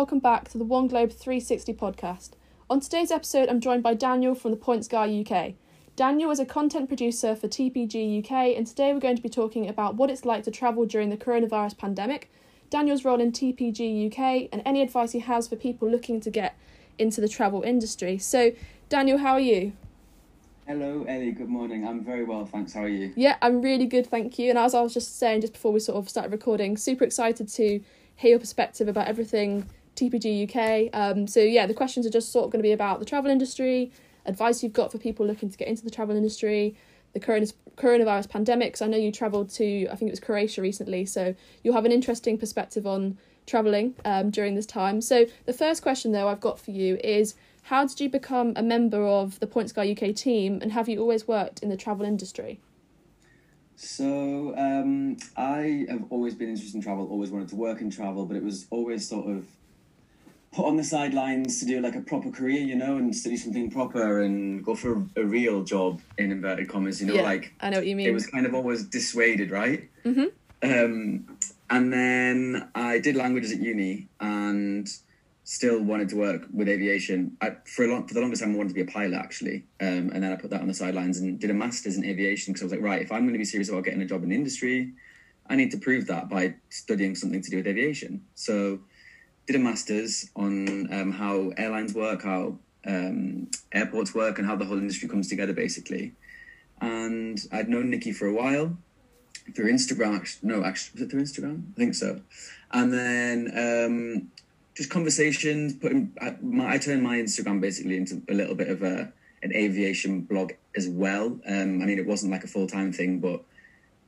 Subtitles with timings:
[0.00, 2.30] welcome back to the One Globe 360 podcast.
[2.70, 5.52] On today's episode, I'm joined by Daniel from the Points Guy UK.
[5.94, 9.68] Daniel is a content producer for TPG UK, and today we're going to be talking
[9.68, 12.32] about what it's like to travel during the coronavirus pandemic,
[12.70, 16.56] Daniel's role in TPG UK, and any advice he has for people looking to get
[16.98, 18.16] into the travel industry.
[18.16, 18.52] So,
[18.88, 19.74] Daniel, how are you?
[20.66, 21.32] Hello, Ellie.
[21.32, 21.86] Good morning.
[21.86, 22.72] I'm very well, thanks.
[22.72, 23.12] How are you?
[23.16, 24.48] Yeah, I'm really good, thank you.
[24.48, 27.48] And as I was just saying just before we sort of started recording, super excited
[27.48, 27.82] to
[28.16, 29.66] hear your perspective about everything
[30.00, 30.90] TPG UK.
[30.92, 33.30] Um, so yeah, the questions are just sort of going to be about the travel
[33.30, 33.92] industry,
[34.26, 36.76] advice you've got for people looking to get into the travel industry,
[37.12, 38.76] the current coronavirus pandemic.
[38.76, 41.84] So I know you travelled to I think it was Croatia recently, so you'll have
[41.84, 45.00] an interesting perspective on travelling um, during this time.
[45.00, 48.62] So the first question though I've got for you is how did you become a
[48.62, 52.06] member of the Points Guy UK team, and have you always worked in the travel
[52.06, 52.60] industry?
[53.76, 58.26] So um, I have always been interested in travel, always wanted to work in travel,
[58.26, 59.46] but it was always sort of
[60.52, 63.70] put on the sidelines to do like a proper career, you know, and study something
[63.70, 67.70] proper and go for a, real job in inverted commas, you know, yeah, like I
[67.70, 68.08] know what you mean.
[68.08, 69.88] It was kind of always dissuaded, right?
[70.04, 70.24] Mm-hmm.
[70.62, 71.38] Um,
[71.70, 74.88] and then I did languages at uni and
[75.44, 77.36] still wanted to work with aviation.
[77.40, 79.64] I, for a long, for the longest time, I wanted to be a pilot actually,
[79.80, 82.52] um, and then I put that on the sidelines and did a master's in aviation
[82.52, 84.24] because I was like, right, if I'm going to be serious about getting a job
[84.24, 84.92] in the industry,
[85.48, 88.24] I need to prove that by studying something to do with aviation.
[88.34, 88.80] So,
[89.50, 92.56] did a master's on um, how airlines work, how
[92.86, 96.12] um, airports work, and how the whole industry comes together, basically.
[96.80, 98.76] And I'd known Nikki for a while
[99.56, 100.24] through Instagram.
[100.44, 101.64] No, actually, was it through Instagram?
[101.74, 102.20] I think so.
[102.70, 104.30] And then um,
[104.76, 105.74] just conversations.
[105.74, 109.12] Putting I, my, I turned my Instagram basically into a little bit of a
[109.42, 111.26] an aviation blog as well.
[111.44, 113.42] Um, I mean, it wasn't like a full time thing, but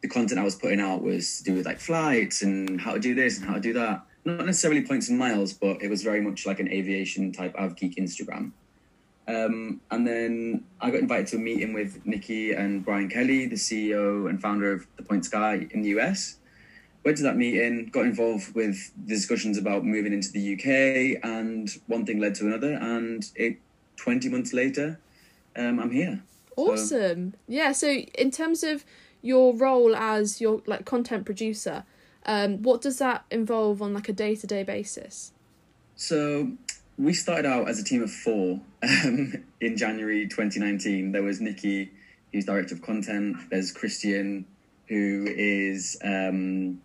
[0.03, 3.01] the content I was putting out was to do with like flights and how to
[3.01, 4.03] do this and how to do that.
[4.25, 7.77] Not necessarily points and miles, but it was very much like an aviation type av
[7.77, 8.53] geek Instagram.
[9.27, 13.57] Um, and then I got invited to a meeting with Nikki and Brian Kelly, the
[13.57, 16.39] CEO and founder of the Points Guy in the US
[17.05, 22.07] went to that meeting, got involved with discussions about moving into the UK, and one
[22.07, 23.59] thing led to another, and it
[23.97, 25.01] twenty months later,
[25.57, 26.23] um, I'm here.
[26.57, 27.33] Awesome.
[27.33, 27.73] So, yeah.
[27.73, 28.85] So in terms of
[29.21, 31.85] your role as your like content producer,
[32.27, 35.33] um, what does that involve on like a day to day basis?
[35.97, 36.53] So
[36.99, 41.13] we started out as a team of four um, in January 2019.
[41.13, 41.91] There was Nikki,
[42.33, 43.37] who's director of content.
[43.51, 44.47] There's Christian,
[44.89, 46.81] who is um,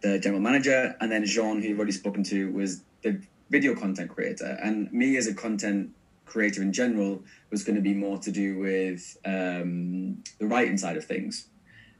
[0.00, 4.10] the general manager, and then Jean, who you've already spoken to, was the video content
[4.10, 4.58] creator.
[4.62, 5.90] And me as a content
[6.24, 10.96] creator in general was going to be more to do with um, the writing side
[10.96, 11.46] of things.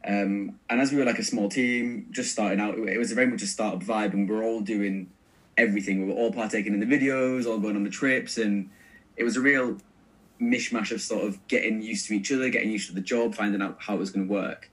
[0.06, 3.27] Um, and as we were like a small team, just starting out, it was very
[3.27, 5.11] much a startup vibe, and we are all doing
[5.56, 6.06] everything.
[6.06, 8.71] We were all partaking in the videos, all going on the trips, and
[9.16, 9.78] it was a real
[10.41, 13.61] mishmash of sort of getting used to each other, getting used to the job, finding
[13.61, 14.71] out how it was going to work.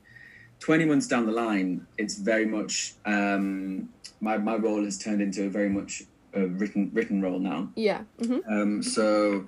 [0.60, 3.90] 20 months down the line, it's very much um,
[4.22, 7.70] my my role has turned into a very much a written written role now.
[7.76, 8.02] Yeah.
[8.20, 8.52] Mm-hmm.
[8.52, 9.46] Um, so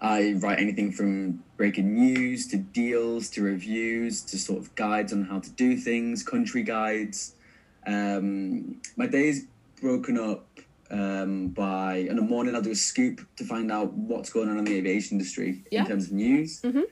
[0.00, 5.24] I write anything from breaking news to deals to reviews to sort of guides on
[5.24, 7.34] how to do things, country guides.
[7.86, 9.46] Um, my day's
[9.80, 10.46] broken up
[10.90, 14.58] um, by in the morning I'll do a scoop to find out what's going on
[14.58, 15.80] in the aviation industry yeah.
[15.80, 16.60] in terms of news.
[16.62, 16.82] Mm-hmm.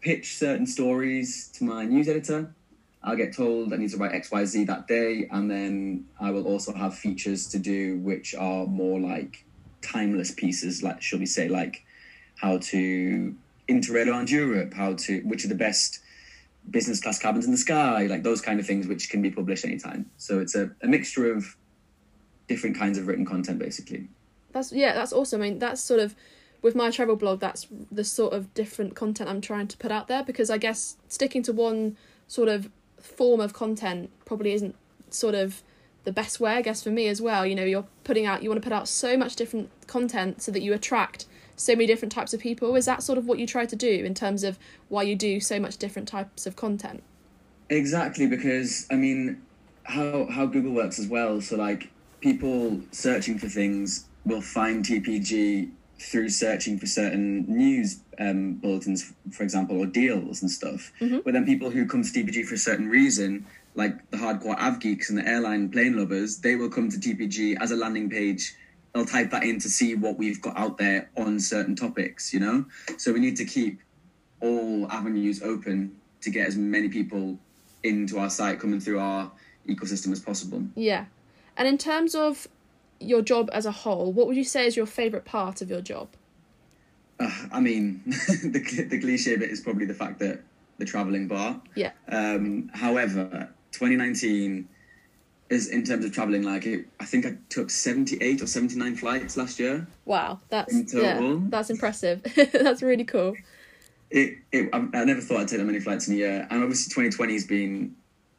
[0.00, 2.54] Pitch certain stories to my news editor
[3.02, 6.30] I'll get told I need to write X, Y, Z that day, and then I
[6.30, 9.44] will also have features to do which are more like
[9.82, 11.84] timeless pieces, like shall we say, like
[12.40, 13.34] how to
[13.68, 16.00] interrail around Europe, how to which are the best
[16.70, 19.64] business class cabins in the sky, like those kind of things which can be published
[19.64, 20.10] anytime.
[20.16, 21.56] So it's a, a mixture of
[22.46, 24.08] different kinds of written content basically.
[24.52, 25.42] That's yeah, that's awesome.
[25.42, 26.14] I mean that's sort of
[26.62, 30.08] with my travel blog, that's the sort of different content I'm trying to put out
[30.08, 31.96] there because I guess sticking to one
[32.26, 32.70] sort of
[33.00, 34.74] form of content probably isn't
[35.10, 35.62] sort of
[36.04, 37.46] the best way, I guess, for me as well.
[37.46, 40.50] You know, you're putting out, you want to put out so much different content so
[40.50, 41.26] that you attract
[41.58, 42.74] so many different types of people.
[42.76, 44.58] Is that sort of what you try to do in terms of
[44.88, 47.02] why you do so much different types of content?
[47.68, 49.42] Exactly, because I mean,
[49.84, 51.40] how how Google works as well.
[51.40, 51.90] So like
[52.20, 55.70] people searching for things will find TPG
[56.00, 60.92] through searching for certain news um, bulletins, for example, or deals and stuff.
[61.00, 61.18] Mm-hmm.
[61.24, 64.80] But then people who come to TPG for a certain reason, like the hardcore av
[64.80, 68.54] geeks and the airline plane lovers, they will come to TPG as a landing page.
[68.92, 72.40] They'll type that in to see what we've got out there on certain topics, you
[72.40, 72.64] know?
[72.96, 73.80] So we need to keep
[74.40, 77.38] all avenues open to get as many people
[77.82, 79.30] into our site coming through our
[79.68, 80.62] ecosystem as possible.
[80.74, 81.04] Yeah.
[81.56, 82.48] And in terms of
[83.00, 85.80] your job as a whole, what would you say is your favorite part of your
[85.80, 86.08] job?
[87.20, 90.40] Uh, I mean, the the cliche bit is probably the fact that
[90.78, 91.60] the traveling bar.
[91.74, 91.90] Yeah.
[92.08, 94.68] Um, however, 2019
[95.50, 96.42] is in terms of traveling.
[96.42, 99.86] Like, it, I think I took 78 or 79 flights last year.
[100.04, 102.22] Wow, that's In yeah, that's impressive.
[102.52, 103.34] that's really cool.
[104.10, 106.62] It, it I, I never thought I'd take that many flights in a year, and
[106.62, 107.94] obviously 2020 has been.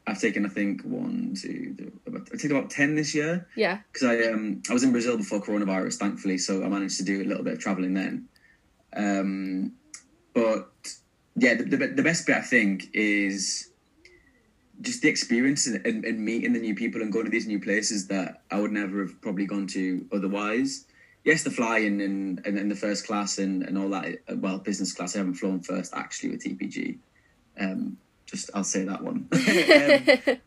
[0.06, 3.46] I've taken, I think, one, two, three, about, I've taken about 10 this year.
[3.54, 3.78] Yeah.
[3.92, 7.22] because I um I was in Brazil before coronavirus, thankfully, so I managed to do
[7.22, 8.28] a little bit of traveling then.
[8.96, 9.72] Um,
[10.34, 10.70] but
[11.36, 13.69] yeah, the, the the best bit I think is
[14.80, 17.60] just the experience and, and, and meeting the new people and going to these new
[17.60, 20.86] places that I would never have probably gone to otherwise.
[21.24, 24.20] Yes, the flying and and, and the first class and, and all that.
[24.36, 25.14] Well, business class.
[25.14, 26.98] I haven't flown first actually with TPG.
[27.58, 29.28] Um, just I'll say that one.
[29.32, 30.38] um,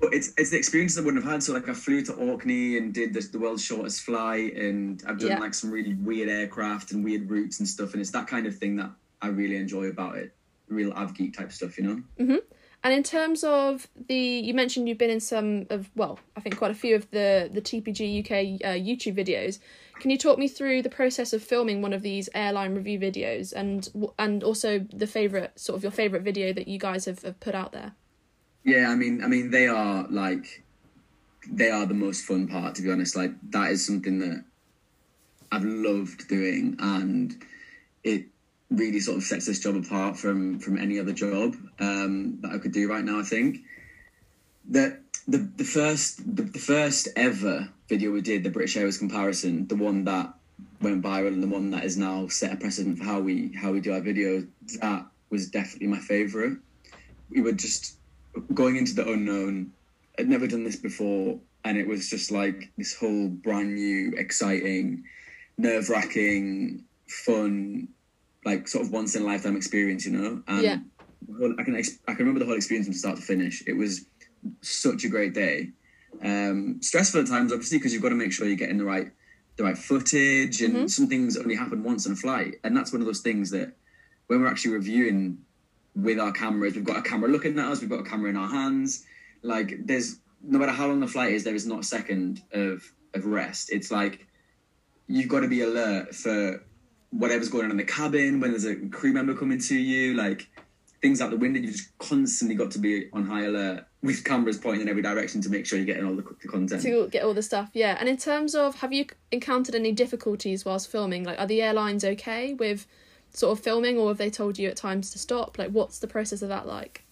[0.00, 1.42] but it's it's the experience I wouldn't have had.
[1.42, 5.18] So like I flew to Orkney and did this, the world's shortest flight, and I've
[5.18, 5.38] done Yeah.
[5.38, 7.92] like some really weird aircraft and weird routes and stuff.
[7.92, 8.90] And it's that kind of thing that
[9.20, 10.34] I really enjoy about it.
[10.68, 11.84] Real av geek type stuff, you
[12.18, 12.40] know.
[12.84, 16.56] And in terms of the, you mentioned you've been in some of, well, I think
[16.56, 19.60] quite a few of the the TPG UK uh, YouTube videos.
[20.00, 23.52] Can you talk me through the process of filming one of these airline review videos,
[23.52, 23.88] and
[24.18, 27.54] and also the favorite sort of your favorite video that you guys have, have put
[27.54, 27.92] out there?
[28.64, 30.64] Yeah, I mean, I mean, they are like,
[31.48, 32.74] they are the most fun part.
[32.76, 34.44] To be honest, like that is something that
[35.52, 37.44] I've loved doing, and
[38.02, 38.26] it
[38.76, 42.58] really sort of sets this job apart from from any other job um, that I
[42.58, 43.20] could do right now.
[43.20, 43.58] I think
[44.70, 49.66] that the the first the, the first ever video we did, the British Airways comparison,
[49.68, 50.32] the one that
[50.80, 53.72] went viral and the one that is now set a precedent for how we how
[53.72, 54.48] we do our videos,
[54.80, 56.56] that was definitely my favourite.
[57.30, 57.96] We were just
[58.54, 59.72] going into the unknown.
[60.18, 65.04] I'd never done this before, and it was just like this whole brand new, exciting,
[65.56, 67.88] nerve wracking, fun,
[68.44, 70.42] like sort of once in a lifetime experience, you know.
[70.46, 70.78] And Yeah.
[71.38, 73.62] whole- I can ex- I can remember the whole experience from start to finish.
[73.66, 74.06] It was
[74.60, 75.70] such a great day.
[76.22, 79.10] Um, stressful at times, obviously, because you've got to make sure you're getting the right
[79.56, 83.02] the right footage, and some things only happen once in a flight, and that's one
[83.02, 83.76] of those things that
[84.26, 85.38] when we're actually reviewing
[85.94, 88.36] with our cameras, we've got a camera looking at us, we've got a camera in
[88.36, 89.04] our hands.
[89.42, 92.82] Like there's no matter how long the flight is, there is not a second of
[93.14, 93.70] of rest.
[93.70, 94.26] It's like
[95.06, 96.62] you've got to be alert for
[97.12, 100.48] whatever's going on in the cabin when there's a crew member coming to you, like
[101.00, 101.60] things out the window.
[101.60, 105.40] You've just constantly got to be on high alert with cameras pointing in every direction
[105.42, 106.82] to make sure you're getting all the, the content.
[106.82, 110.64] to get all the stuff yeah and in terms of have you encountered any difficulties
[110.64, 112.84] whilst filming like are the airlines okay with
[113.32, 116.08] sort of filming or have they told you at times to stop like what's the
[116.08, 117.04] process of that like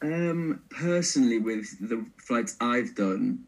[0.00, 3.40] Um, personally, with the flights I've done,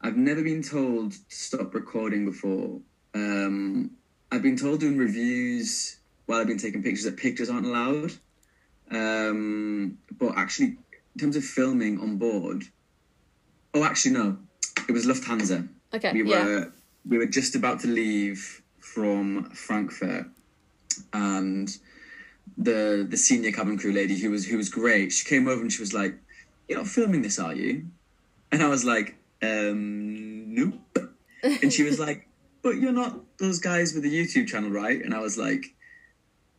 [0.00, 2.80] I've never been told to stop recording before.
[3.14, 3.92] Um,
[4.30, 5.96] I've been told doing reviews
[6.26, 8.12] while I've been taking pictures that pictures aren't allowed.
[8.90, 10.76] Um, but actually,
[11.14, 12.64] in terms of filming on board,
[13.74, 14.38] oh, actually no,
[14.88, 15.68] it was Lufthansa.
[15.94, 16.72] okay We yeah were
[17.08, 20.26] we were just about to leave from Frankfurt,
[21.12, 21.76] and
[22.58, 25.12] the the senior cabin crew lady who was who was great.
[25.12, 26.14] She came over and she was like,
[26.68, 27.86] "You're not filming this, are you?"
[28.52, 30.98] And I was like, um, "Nope."
[31.42, 32.26] And she was like,
[32.66, 35.64] "But you're not those guys with the YouTube channel, right?" And I was like,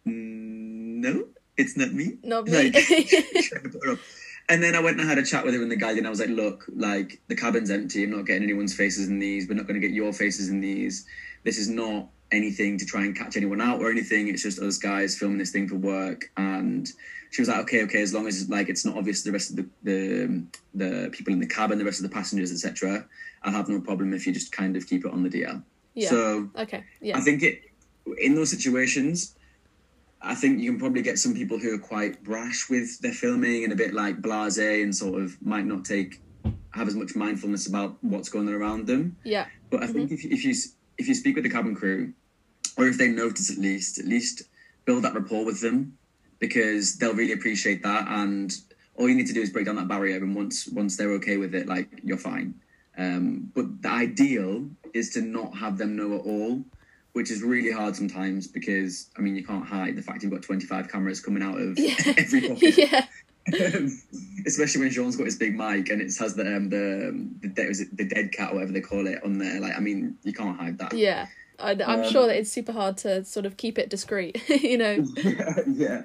[0.07, 2.53] "Mm, "No, it's not me." Not me.
[2.53, 3.99] Like, trying to put her up.
[4.49, 6.05] And then I went and I had a chat with her in the Guardian.
[6.05, 8.05] I was like, look, like the cabin's empty.
[8.05, 9.49] I'm not getting anyone's faces in these.
[9.49, 11.05] We're not going to get your faces in these.
[11.43, 14.29] This is not anything to try and catch anyone out or anything.
[14.29, 16.31] It's just us guys filming this thing for work.
[16.37, 16.87] And
[17.31, 19.49] she was like, okay, okay, as long as like it's not obvious to the rest
[19.49, 23.05] of the the, the people in the cabin, the rest of the passengers, etc.
[23.43, 25.61] I'll have no problem if you just kind of keep it on the DL.
[25.97, 27.55] Yeah So okay yeah I think it
[28.25, 29.35] in those situations,
[30.21, 33.63] I think you can probably get some people who are quite brash with their filming
[33.65, 36.21] and a bit like blasé and sort of might not take
[36.71, 39.17] have as much mindfulness about what's going on around them.
[39.23, 40.53] yeah But I think if if you
[40.97, 42.13] if you speak with the cabin crew,
[42.77, 44.43] or if they notice at least, at least
[44.85, 45.97] build that rapport with them
[46.39, 48.07] because they'll really appreciate that.
[48.07, 48.55] And
[48.95, 51.37] all you need to do is break down that barrier, and once once they're okay
[51.37, 52.55] with it, like you're fine.
[52.97, 56.63] Um, but the ideal is to not have them know at all,
[57.13, 60.41] which is really hard sometimes because I mean you can't hide the fact you've got
[60.41, 61.77] 25 cameras coming out of
[62.17, 63.05] every pocket yeah.
[63.47, 63.97] Um,
[64.45, 67.67] especially when Sean's got his big mic and it has the um, the the, de-
[67.67, 69.61] was it the dead cat or whatever they call it on there.
[69.61, 70.93] Like, I mean, you can't hide that.
[70.93, 71.27] yeah.
[71.59, 74.77] I, i'm Um, sure that it's super hard to sort of keep it discreet you
[74.77, 75.03] know?
[75.65, 76.03] Yeah,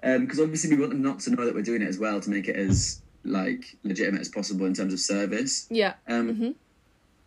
[0.00, 2.30] because obviously we want them not to know that we're doing it as well to
[2.30, 5.66] make it as like legitimate as possible in terms of service.
[5.70, 6.54] yeah Um, Mhm.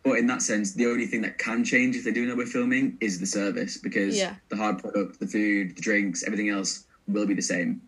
[0.04, 2.46] but in that sense, the only thing that can change if they do know we're
[2.46, 4.36] filming is the service because Yeah.
[4.50, 7.82] the hard product, the food, the drinks, everything else will be the same.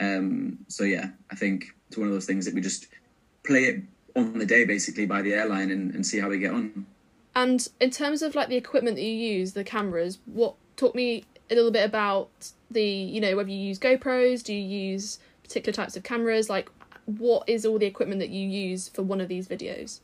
[0.00, 2.88] Um, so yeah, I think it's one of those things that we just
[3.44, 3.82] play it
[4.16, 6.86] on the day basically by the airline and, and see how we get on.
[7.34, 11.24] And in terms of like the equipment that you use, the cameras, what talk me
[11.50, 12.28] a little bit about
[12.70, 14.60] the you know whether you use GoPros, do you
[14.92, 16.68] use particular types of cameras, like
[17.06, 20.00] what is all the equipment that you use for one of these videos?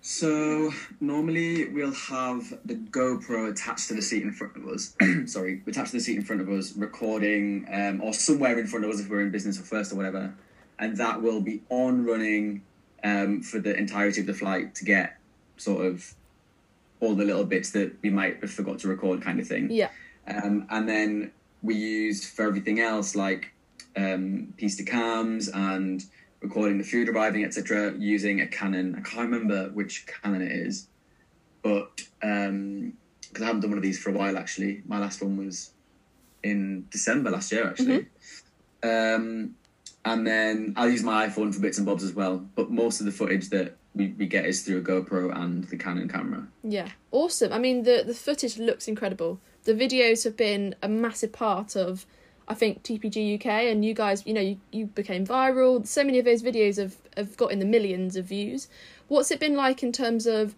[0.00, 4.94] So normally we'll have the GoPro attached to the seat in front of us.
[5.26, 8.84] Sorry, attached to the seat in front of us, recording, um, or somewhere in front
[8.84, 10.32] of us if we're in business or first or whatever,
[10.78, 12.62] and that will be on running
[13.02, 15.18] um, for the entirety of the flight to get
[15.56, 16.14] sort of
[17.00, 19.70] all the little bits that we might have forgot to record, kind of thing.
[19.70, 19.90] Yeah.
[20.28, 23.52] Um, and then we use for everything else like
[23.96, 26.04] um, piece de cams and
[26.40, 28.94] recording the food arriving, etc., using a Canon.
[28.94, 30.88] I can't remember which Canon it is,
[31.62, 34.82] but because I haven't done one of these for a while actually.
[34.86, 35.72] My last one was
[36.42, 38.06] in December last year actually.
[38.82, 39.56] Um,
[40.04, 42.38] and then I'll use my iPhone for bits and bobs as well.
[42.54, 45.76] But most of the footage that we, we get is through a GoPro and the
[45.76, 46.46] Canon camera.
[46.62, 47.52] Yeah, awesome.
[47.52, 49.40] I mean, the the footage looks incredible.
[49.64, 52.06] The videos have been a massive part of,
[52.48, 55.86] I think, TPG UK, and you guys, you know, you, you became viral.
[55.86, 58.68] So many of those videos have have got in the millions of views.
[59.08, 60.54] What's it been like in terms of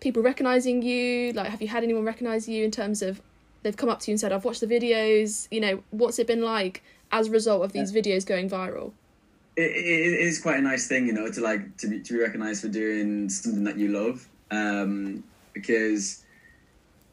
[0.00, 1.32] people recognizing you?
[1.32, 3.20] Like, have you had anyone recognize you in terms of
[3.62, 6.26] they've come up to you and said, "I've watched the videos." You know, what's it
[6.26, 8.92] been like as a result of these videos going viral?
[9.56, 12.12] it, it, it is quite a nice thing, you know, to like to be to
[12.14, 14.26] be recognized for doing something that you love.
[14.50, 16.24] Um, because,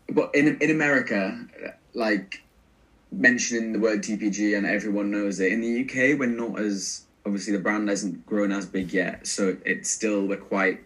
[0.09, 1.37] but in in America,
[1.93, 2.41] like
[3.11, 5.51] mentioning the word TPG and everyone knows it.
[5.51, 9.57] In the UK, we're not as obviously the brand hasn't grown as big yet, so
[9.65, 10.83] it's still we're quite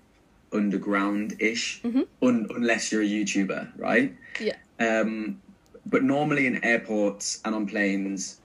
[0.52, 4.16] underground ish, un, unless you're a YouTuber, right?
[4.40, 4.56] Yeah.
[4.80, 5.42] Um,
[5.86, 8.40] but normally in airports and on planes,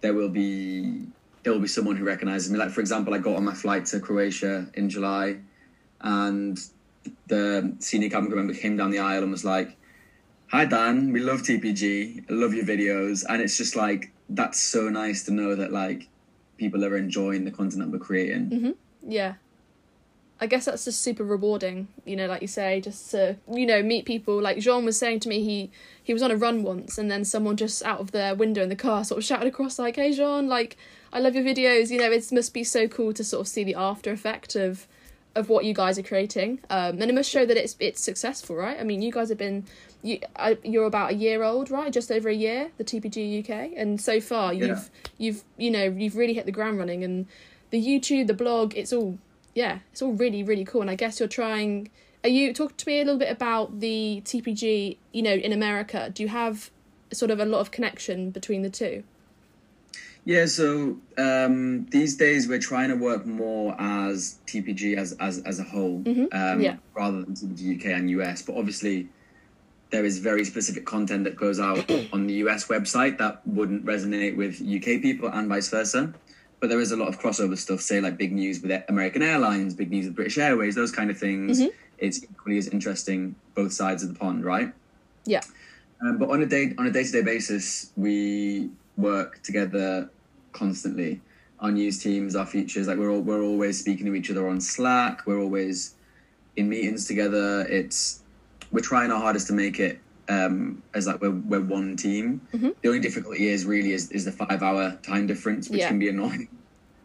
[0.00, 1.06] there will be
[1.42, 2.58] there will be someone who recognizes me.
[2.58, 5.38] Like for example, I got on my flight to Croatia in July,
[6.00, 6.58] and
[7.26, 9.76] the senior cabin crew member came down the aisle and was like,
[10.48, 12.24] "Hi Dan, we love TPG.
[12.30, 16.08] I love your videos." And it's just like that's so nice to know that like
[16.56, 18.50] people are enjoying the content that we're creating.
[18.50, 18.70] Mm-hmm.
[19.10, 19.34] Yeah.
[20.40, 23.82] I guess that's just super rewarding, you know, like you say, just to, you know,
[23.82, 24.40] meet people.
[24.40, 25.70] Like Jean was saying to me, he
[26.02, 28.68] he was on a run once and then someone just out of their window in
[28.68, 30.76] the car sort of shouted across like, Hey Jean, like,
[31.12, 33.64] I love your videos, you know, it must be so cool to sort of see
[33.64, 34.86] the after effect of
[35.34, 36.60] of what you guys are creating.
[36.70, 38.78] Um and it must show that it's it's successful, right?
[38.80, 39.64] I mean you guys have been
[40.02, 41.92] you I, you're about a year old, right?
[41.92, 43.72] Just over a year, the TPG UK.
[43.76, 44.82] And so far you've Yeah.
[45.18, 47.26] you've you know, you've really hit the ground running and
[47.70, 49.18] the YouTube, the blog, it's all
[49.54, 50.80] yeah, it's all really really cool.
[50.82, 51.90] And I guess you're trying.
[52.24, 54.96] Are you talk to me a little bit about the TPG?
[55.12, 56.70] You know, in America, do you have
[57.12, 59.04] sort of a lot of connection between the two?
[60.28, 65.58] Yeah, so um, these days we're trying to work more as TPG as as, as
[65.58, 66.76] a whole, um, yeah.
[66.92, 68.42] rather than TPG UK and US.
[68.42, 69.08] But obviously,
[69.88, 74.36] there is very specific content that goes out on the US website that wouldn't resonate
[74.36, 76.12] with UK people, and vice versa.
[76.60, 79.72] But there is a lot of crossover stuff, say like big news with American Airlines,
[79.72, 81.58] big news with British Airways, those kind of things.
[81.96, 84.74] It's equally as interesting both sides of the pond, right?
[85.24, 85.40] Yeah,
[86.02, 88.68] Um, but on a day on a day to day basis, we
[88.98, 90.10] work together
[90.52, 91.20] constantly.
[91.60, 94.60] Our news teams, our features, like we're all, we're always speaking to each other on
[94.60, 95.26] Slack.
[95.26, 95.94] We're always
[96.56, 97.66] in meetings together.
[97.68, 98.22] It's
[98.70, 102.40] we're trying our hardest to make it um, as like we're we're one team.
[102.52, 105.88] The only difficulty is really is, is the five hour time difference, which Yeah.
[105.88, 106.48] can be annoying.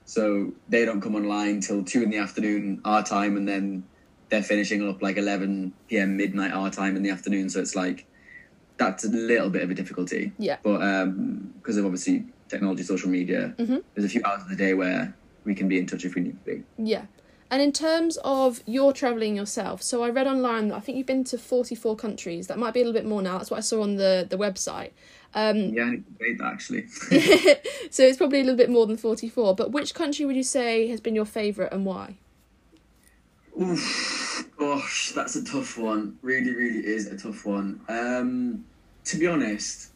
[0.06, 3.84] So they don't come online till two in the afternoon our time, and then
[4.30, 6.18] they're finishing up like eleven p.m.
[6.18, 7.50] midnight our time in the afternoon.
[7.50, 8.06] So it's like
[8.78, 10.32] that's a little bit of a difficulty.
[10.38, 10.58] Yeah.
[10.62, 14.74] But um, because of obviously technology, social media, there's a few hours of the day
[14.74, 16.63] where we can be in touch if we need to be.
[16.77, 17.05] yeah.
[17.51, 21.05] And in terms of your traveling yourself, so I read online that I think you've
[21.15, 22.48] been to forty four countries.
[22.48, 23.38] That might be a little bit more now.
[23.38, 24.89] That's what I saw on the the website.
[25.36, 26.88] Um, Yeah, I need to debate that actually.
[27.91, 29.53] so it's probably a little bit more than forty four.
[29.53, 32.17] But which country would you say has been your favourite and why?
[33.62, 36.17] Oof, gosh, that's a tough one.
[36.24, 37.81] Really, really is a tough one.
[37.88, 38.65] Um,
[39.05, 39.91] to be honest,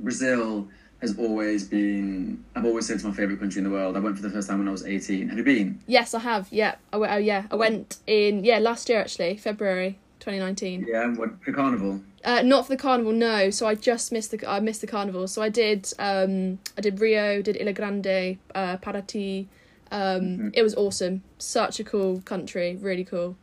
[0.00, 0.68] Brazil
[1.00, 2.44] has always been.
[2.54, 3.96] I've always said it's my favorite country in the world.
[3.96, 5.28] I went for the first time when I was eighteen.
[5.28, 5.80] Have you been?
[5.86, 6.48] Yes, I have.
[6.50, 7.12] Yeah, I went.
[7.12, 10.86] Oh, yeah, I went in yeah last year actually, February twenty nineteen.
[10.88, 12.00] Yeah, what for carnival?
[12.24, 13.50] Uh, not for the carnival, no.
[13.50, 15.28] So I just missed the I missed the carnival.
[15.28, 19.46] So I did um I did Rio, did Ilha Grande, uh, Paraty.
[19.90, 21.22] Um, it was awesome.
[21.38, 23.36] Such a cool country, really cool.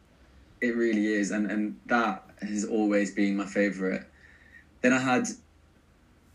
[0.61, 4.03] It really is, and and that has always been my favourite.
[4.81, 5.27] Then I had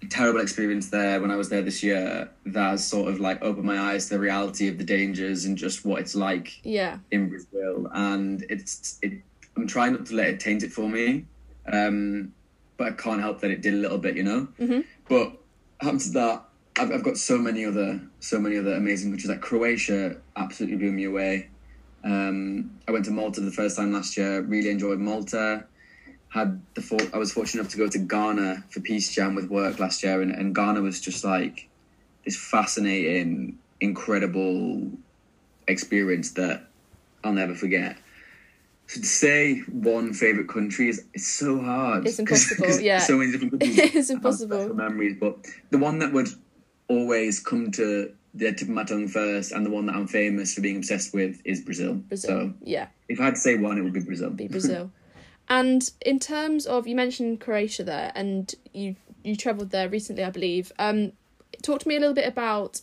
[0.09, 2.31] terrible experience there when I was there this year.
[2.47, 5.57] That has sort of like opened my eyes to the reality of the dangers and
[5.59, 6.99] just what it's like Yeah.
[7.11, 9.13] in Brazil, and it's it.
[9.57, 11.27] I'm trying not to let it taint it for me,
[11.71, 12.33] um,
[12.77, 14.49] but I can't help that it did a little bit, you know.
[14.59, 14.85] Mhm.
[15.09, 15.37] But
[15.83, 16.45] to that,
[16.79, 19.29] I've, I've got so many other so many other amazing countries.
[19.29, 21.49] Like Croatia, absolutely blew me away.
[22.05, 24.41] Um, I went to Malta the first time last year.
[24.41, 25.65] Really enjoyed Malta.
[26.31, 29.51] Had the for- I was fortunate enough to go to Ghana for Peace Jam with
[29.51, 31.69] work last year, and, and Ghana was just like
[32.25, 34.91] this fascinating, incredible
[35.67, 36.69] experience that
[37.25, 37.97] I'll never forget.
[38.87, 42.07] So to say one favorite country is it's so hard.
[42.07, 42.21] It's 'cause-
[42.53, 42.99] impossible, 'cause yeah.
[43.01, 43.79] So many different countries.
[43.95, 44.75] It's impossible.
[44.75, 45.37] memories, but
[45.71, 46.29] the one that would
[46.89, 50.55] always come to the tip of my tongue first, and the one that I'm famous
[50.55, 51.95] for being obsessed with is Brazil.
[51.95, 52.31] Brazil.
[52.31, 52.87] So yeah.
[53.09, 54.31] if I had to say one, it would be Brazil.
[54.31, 54.93] be Brazil.
[55.51, 60.31] and in terms of you mentioned Croatia there, and you you travelled there recently, I
[60.31, 60.73] believe.
[60.79, 61.13] Um,
[61.63, 62.81] talk to me a little bit about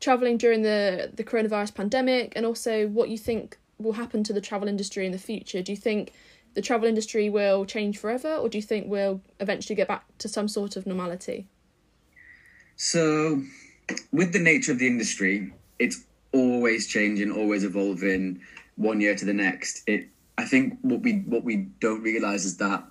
[0.00, 4.40] travelling during the the coronavirus pandemic, and also what you think will happen to the
[4.40, 5.62] travel industry in the future.
[5.62, 6.12] Do you think
[6.54, 10.28] the travel industry will change forever, or do you think we'll eventually get back to
[10.28, 11.46] some sort of normality?
[12.76, 13.42] So,
[14.10, 18.40] with the nature of the industry, it's always changing, always evolving,
[18.76, 19.82] one year to the next.
[19.86, 20.08] It,
[20.38, 22.84] I think, what we what we don't realize is that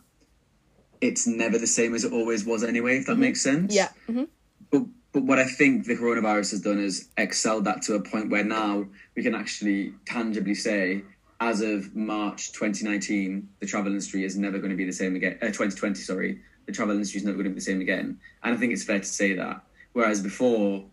[1.02, 2.98] it's never the same as it always was anyway.
[2.98, 3.76] If that makes sense.
[3.76, 3.90] Yeah.
[4.08, 4.24] hmm
[4.72, 4.84] But
[5.14, 8.44] but what I think the coronavirus has done is excelled that to a point where
[8.44, 8.86] now
[9.16, 11.04] we can actually tangibly say,
[11.40, 15.38] as of March 2019, the travel industry is never going to be the same again.
[15.42, 18.20] Uh, 2020, sorry, the travel industry is never going to be the same again.
[18.44, 19.62] And I think it's fair to say that.
[19.94, 20.84] Whereas before,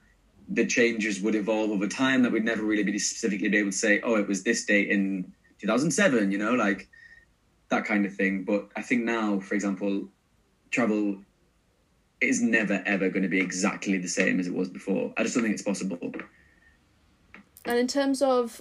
[0.48, 3.76] the changes would evolve over time that we'd never really be specifically be able to
[3.76, 6.88] say, oh, it was this date in 2007, you know, like
[7.70, 8.44] that kind of thing.
[8.44, 10.08] But I think now, for example,
[10.70, 11.18] travel
[12.20, 15.12] is never ever going to be exactly the same as it was before.
[15.16, 15.98] I just don't think it's possible.
[17.64, 18.60] And in terms of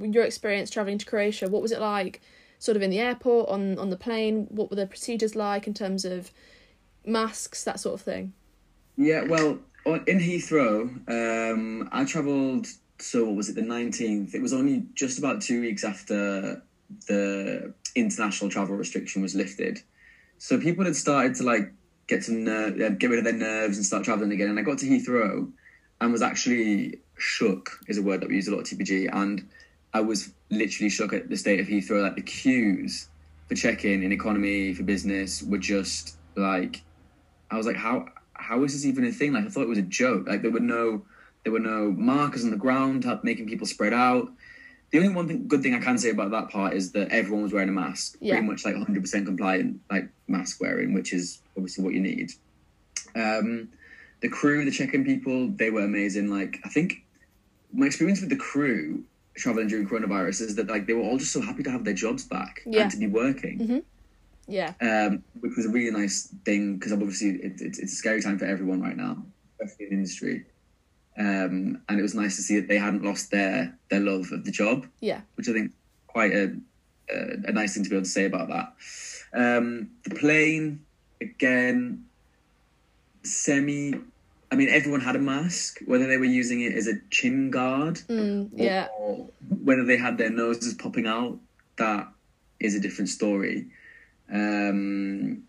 [0.00, 2.20] your experience traveling to Croatia, what was it like,
[2.58, 4.46] sort of in the airport, on on the plane?
[4.50, 6.30] What were the procedures like in terms of
[7.04, 8.32] masks, that sort of thing?
[8.96, 12.66] Yeah, well, in Heathrow, um, I travelled.
[13.00, 13.54] So what was it?
[13.54, 14.34] The nineteenth.
[14.34, 16.62] It was only just about two weeks after
[17.06, 19.80] the international travel restriction was lifted.
[20.38, 21.72] So people had started to like
[22.06, 24.48] get some ner- uh, get rid of their nerves and start traveling again.
[24.48, 25.50] And I got to Heathrow
[26.00, 27.78] and was actually shook.
[27.88, 29.48] Is a word that we use a lot at TPG, and
[29.92, 32.02] I was literally shook at the state of Heathrow.
[32.02, 33.08] Like the queues
[33.48, 36.82] for check-in in economy for business were just like
[37.50, 39.32] I was like, how how is this even a thing?
[39.32, 40.28] Like I thought it was a joke.
[40.28, 41.02] Like there were no
[41.48, 44.30] there were no markers on the ground making people spread out.
[44.90, 47.42] The only one thing, good thing I can say about that part is that everyone
[47.42, 48.34] was wearing a mask, Yeah.
[48.34, 52.32] pretty much like 100% compliant, like mask wearing, which is obviously what you need.
[53.16, 53.70] Um,
[54.20, 56.28] the crew, the check-in people, they were amazing.
[56.28, 57.02] Like I think
[57.72, 59.02] my experience with the crew
[59.34, 61.94] traveling during coronavirus is that like they were all just so happy to have their
[61.94, 62.82] jobs back Yeah.
[62.82, 63.82] and to be working
[64.46, 68.20] Yeah, um, which was a really nice thing because obviously it, it, it's a scary
[68.20, 69.24] time for everyone right now,
[69.60, 70.44] especially in the industry.
[71.18, 74.44] Um, and it was nice to see that they hadn't lost their their love of
[74.44, 75.72] the job, yeah, which I think
[76.06, 76.56] quite a,
[77.10, 78.72] a, a nice thing to be able to say about that.
[79.32, 80.84] Um, the plane
[81.20, 82.04] again,
[83.24, 83.94] semi.
[84.50, 87.96] I mean, everyone had a mask, whether they were using it as a chin guard
[88.08, 89.28] mm, yeah, or
[89.62, 91.38] whether they had their noses popping out,
[91.76, 92.08] that
[92.60, 93.66] is a different story.
[94.32, 95.42] Um,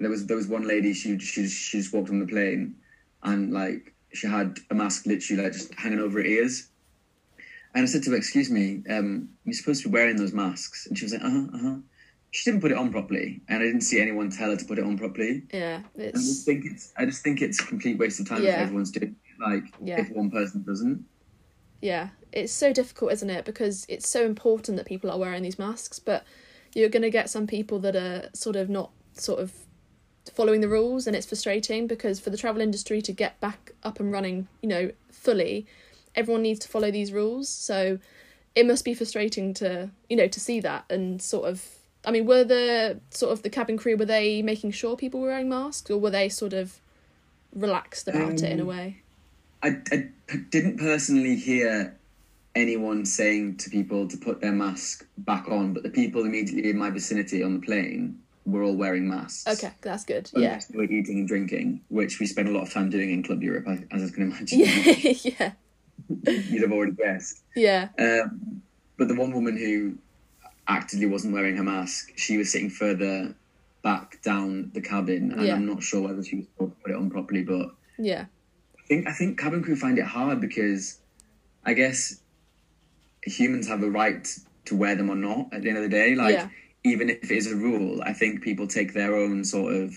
[0.00, 2.74] there was there was one lady she she she just walked on the plane,
[3.22, 6.68] and like she had a mask literally like just hanging over her ears.
[7.74, 10.86] And I said to her, "Excuse me, um, you're supposed to be wearing those masks."
[10.86, 11.76] And she was like, "Uh huh, uh huh."
[12.30, 14.78] She didn't put it on properly, and I didn't see anyone tell her to put
[14.78, 15.44] it on properly.
[15.52, 15.82] yeah.
[15.98, 18.56] I just It's think it's I just think it's a complete waste of time Yeah.
[18.56, 19.40] if everyone's doing it.
[19.40, 20.00] Like Yeah.
[20.00, 21.04] if one person doesn't.
[21.80, 23.44] yeah, it's so difficult, isn't it?
[23.44, 26.24] Because it's so important that people are wearing these masks, but
[26.74, 29.52] you're gonna get some people that are sort of not sort of
[30.30, 34.00] following the rules, and it's frustrating because for the travel industry to get back up
[34.00, 35.66] and running, you know, fully,
[36.14, 37.48] everyone needs to follow these rules.
[37.48, 37.98] So
[38.54, 41.64] it must be frustrating to you know to see that and sort of.
[42.04, 45.28] I mean, were the sort of the cabin crew were they making sure people were
[45.28, 46.80] wearing masks, or were they sort of
[47.54, 49.02] relaxed about it in a Um, way?
[49.62, 49.70] I
[50.50, 51.96] didn't personally hear
[52.54, 56.78] anyone saying to people to put their mask back on, but the people immediately in
[56.78, 59.46] my vicinity on the plane were all wearing masks.
[59.46, 60.30] Okay, that's good.
[60.34, 60.60] Yeah.
[60.74, 63.66] We're eating and drinking, which we spend a lot of time doing in Club Europe,
[63.90, 64.60] as I can imagine.
[64.60, 65.52] Yeah, yeah,
[66.50, 67.42] You'd have already guessed.
[67.54, 67.88] yeah.
[67.98, 68.62] Um,
[68.96, 69.96] but the one woman who
[70.66, 72.12] actively wasn't wearing her mask.
[72.16, 73.34] She was sitting further
[73.82, 75.54] back down the cabin, and Yeah.
[75.54, 77.42] I'm not sure whether she was told to put it on properly.
[77.42, 78.26] But Yeah.
[78.78, 80.98] I think I think cabin crew find it hard because
[81.64, 82.20] I guess
[83.22, 84.26] humans have a right
[84.66, 85.52] to wear them or not.
[85.52, 86.48] At the end of the day, like Yeah.
[86.88, 89.94] Even if it is a rule, I think people take their own sort of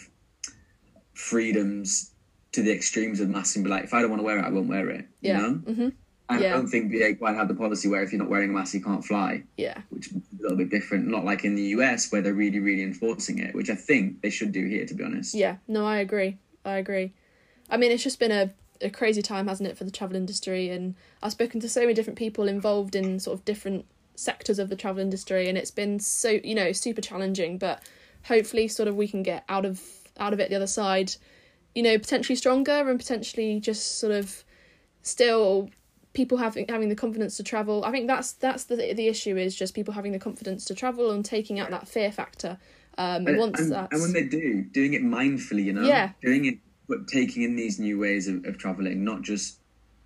[1.14, 2.12] freedoms
[2.54, 4.46] to the extremes of masks and be like, if I don't want to wear it,
[4.46, 5.06] I won't wear it.
[5.22, 5.38] Yeah.
[5.38, 5.54] You know.
[5.74, 5.90] hmm
[6.30, 6.50] And Yeah.
[6.54, 8.74] I don't think BA quite have the policy where if you're not wearing a mask,
[8.74, 9.82] you can't fly, Yeah.
[9.90, 11.08] which is a little bit different.
[11.08, 14.30] Not like in the US where they're really, really enforcing it, which I think they
[14.30, 15.34] should do here, to be honest.
[15.34, 15.58] Yeah.
[15.68, 16.38] No, I agree.
[16.66, 17.14] I agree.
[17.70, 18.52] I mean, it's just been a,
[18.82, 20.70] a crazy time, hasn't it, for the travel industry?
[20.70, 24.70] And I've spoken to so many different people involved in sort of different sectors of
[24.70, 27.58] the travel industry, and it's been so you know super challenging.
[27.58, 27.84] But
[28.24, 29.82] hopefully, sort of we can get out of
[30.18, 31.14] out of it the other side,
[31.76, 34.44] you know, potentially stronger and potentially just sort of
[35.02, 35.70] still
[36.14, 37.86] people having having the confidence to travel.
[37.86, 41.12] I think that's that's the the issue is just people having the confidence to travel
[41.12, 42.58] and taking out that fear factor.
[42.98, 46.12] Um, And, once and, that's and when they do, doing it mindfully, you know, Yeah.
[46.22, 46.56] doing it,
[46.90, 49.61] but taking in these new ways of, of traveling, not just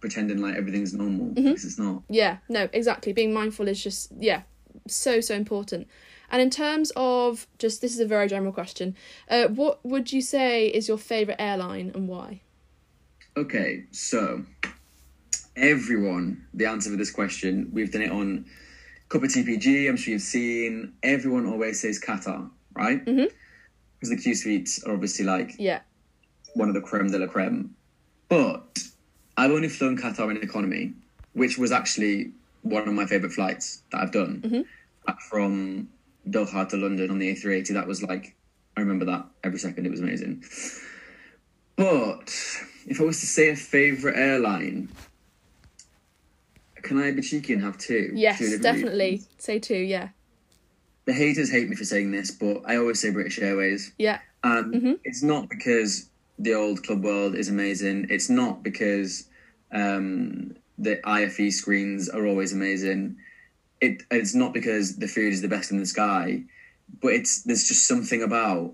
[0.05, 1.45] pretending like everything's normal Mm-hmm.
[1.45, 2.03] because it's not.
[2.09, 3.11] Yeah, no, exactly.
[3.11, 4.41] Being mindful is just yeah,
[4.87, 5.87] so so important.
[6.29, 8.95] And in terms of just this is a very general question.
[9.29, 12.41] Uh, what would you say is your favorite airline and why?
[13.37, 14.43] Okay, so
[15.55, 18.45] everyone, the answer for this question, we've done it on
[19.09, 19.87] Cup of TPG.
[19.89, 20.93] I'm sure you've seen.
[21.03, 23.03] Everyone always says Qatar, right?
[23.05, 23.25] mm-hmm
[23.99, 25.79] Because the Q suites are obviously like Yeah,
[26.53, 27.75] one of the creme de la creme.
[28.29, 28.79] But
[29.37, 30.93] I've only flown Qatar in economy,
[31.33, 34.41] which was actually one of my favourite flights that I've done.
[34.41, 34.65] Mhm.
[35.29, 35.89] From
[36.27, 38.35] Doha to London on the A380, that was like,
[38.75, 40.43] I remember that every second, it was amazing.
[41.75, 42.33] But
[42.87, 44.89] if I was to say a favourite airline,
[46.81, 48.11] can I be cheeky and have two?
[48.15, 49.11] yes, Two definitely.
[49.11, 49.29] reasons?
[49.37, 49.75] Say two.
[49.77, 50.09] Yeah,
[51.05, 53.91] The haters hate me for saying this, but I always say British Airways.
[53.99, 54.99] yeah, And Mhm.
[55.03, 58.07] it's not because the old club world is amazing.
[58.09, 59.27] It's not because
[59.71, 63.17] um, the IFE screens are always amazing.
[63.81, 66.43] It it's not because the food is the best in the sky,
[67.01, 68.73] but it's there's just something about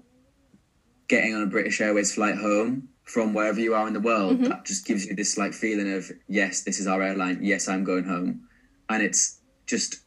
[1.07, 4.47] getting on a British Airways flight home from wherever you are in the world Mhm.
[4.49, 7.39] that just gives you this like feeling of yes, this is our airline.
[7.43, 8.47] Yes, I'm going home,
[8.89, 9.97] and it's just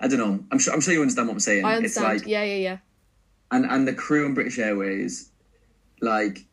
[0.00, 0.44] I don't know.
[0.50, 1.64] I'm sure I'm sure you understand what I'm saying.
[1.64, 2.06] I It's understand.
[2.20, 2.78] like yeah, yeah, yeah,
[3.50, 5.30] and and the crew on British Airways,
[6.00, 6.46] like,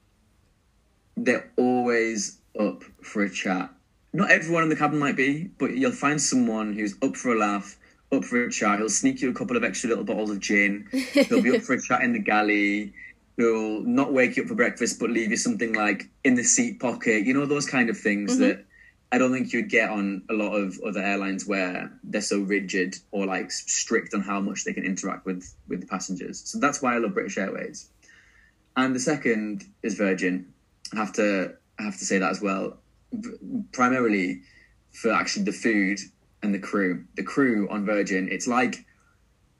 [1.18, 3.70] they're always up for a chat.
[4.14, 7.38] Not everyone in the cabin might be, but you'll find someone who's up for a
[7.38, 7.78] laugh,
[8.12, 8.80] up for a chat.
[8.80, 10.88] He'll sneak you a couple of extra little bottles of gin.
[10.92, 12.94] He'll be up for a chat in the galley.
[13.36, 16.80] He'll not wake you up for breakfast, but leave you something like in the seat
[16.80, 17.26] pocket.
[17.26, 18.40] You know those kind of things Mhm.
[18.40, 18.66] that
[19.12, 22.98] I don't think you'd get on a lot of other airlines where they're so rigid
[23.12, 26.42] or like strict on how much they can interact with with the passengers.
[26.46, 27.88] So that's why I love British Airways.
[28.76, 30.54] And the second is Virgin.
[30.94, 32.78] I have to I have to say that as well.
[33.72, 34.42] Primarily
[34.92, 36.00] for actually the food
[36.44, 37.04] and the crew.
[37.16, 38.86] The crew on Virgin, it's like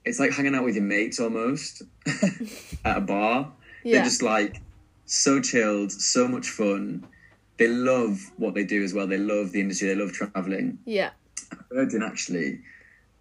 [0.04, 1.82] it's like hanging out with your mates almost
[2.84, 3.52] at a bar.
[3.84, 3.96] yeah.
[3.96, 4.60] They're just like
[5.06, 7.06] so chilled, so much fun.
[7.58, 9.06] They love what they do as well.
[9.06, 9.88] They love the industry.
[9.88, 10.78] They love traveling.
[10.84, 11.10] yeah,
[11.72, 12.60] Virgin actually,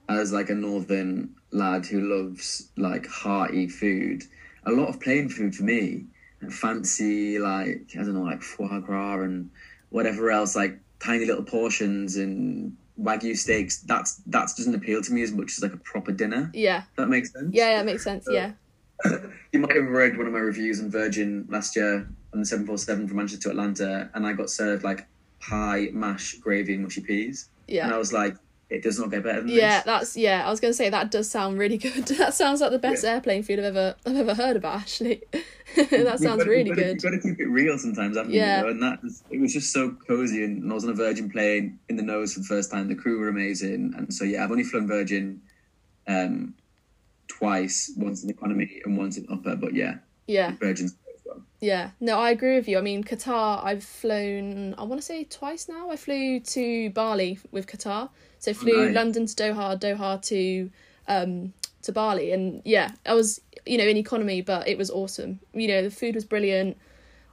[0.10, 4.24] as like a northern lad who loves like hearty food,
[4.66, 6.06] a lot of plain food for me,
[6.42, 9.50] and fancy like I don't know like foie gras and
[9.90, 13.78] whatever else like tiny little portions and wagyu steaks.
[13.82, 16.52] That's that doesn't appeal to me as much as like a proper dinner.
[16.54, 17.50] yeah, That makes sense.
[17.54, 17.84] yeah, yeah.
[17.84, 18.28] Makes sense.
[18.30, 18.52] Yeah,
[19.52, 23.08] You might have read one of my reviews on Virgin last year on the 747
[23.08, 25.08] from Manchester to Atlanta, and I got served like
[25.40, 27.50] pie, mash, gravy, and mushy peas.
[27.68, 28.36] Yeah and I was like,
[28.70, 29.78] it does not get better than yeah.
[29.78, 29.86] this.
[29.86, 30.46] That's yeah.
[30.46, 32.06] I was gonna say that does sound really good.
[32.08, 34.82] That sounds like the best airplane food I've ever I've ever heard about.
[34.82, 35.22] Actually,
[35.76, 36.96] that sounds gotta- really good.
[36.96, 38.58] You've got to keep it real sometimes, Yeah.
[38.58, 38.64] you?
[38.64, 38.70] know?
[38.70, 39.00] And that
[39.30, 40.44] it was just so cozy.
[40.44, 42.88] And, and I was on a Virgin plane in the nose for the first time.
[42.90, 43.94] The crew were amazing.
[43.98, 45.42] And so, yeah, I've only flown Virgin
[46.08, 46.54] um,
[47.28, 49.56] twice, once in economy and once in upper.
[49.56, 49.96] But yeah,
[50.28, 50.52] Yeah.
[50.60, 50.96] Virgin's
[51.28, 51.42] well.
[51.60, 52.78] Yeah, no, I agree with you.
[52.78, 55.90] I mean, Qatar, I've flown, I want to say twice now.
[55.90, 58.10] I flew to Bali with Qatar.
[58.40, 58.96] So flew nice.
[58.96, 60.70] London to Doha, Doha to
[61.08, 65.40] um to Bali and yeah, I was, you know, in economy, but it was awesome.
[65.54, 66.78] You know, the food was brilliant.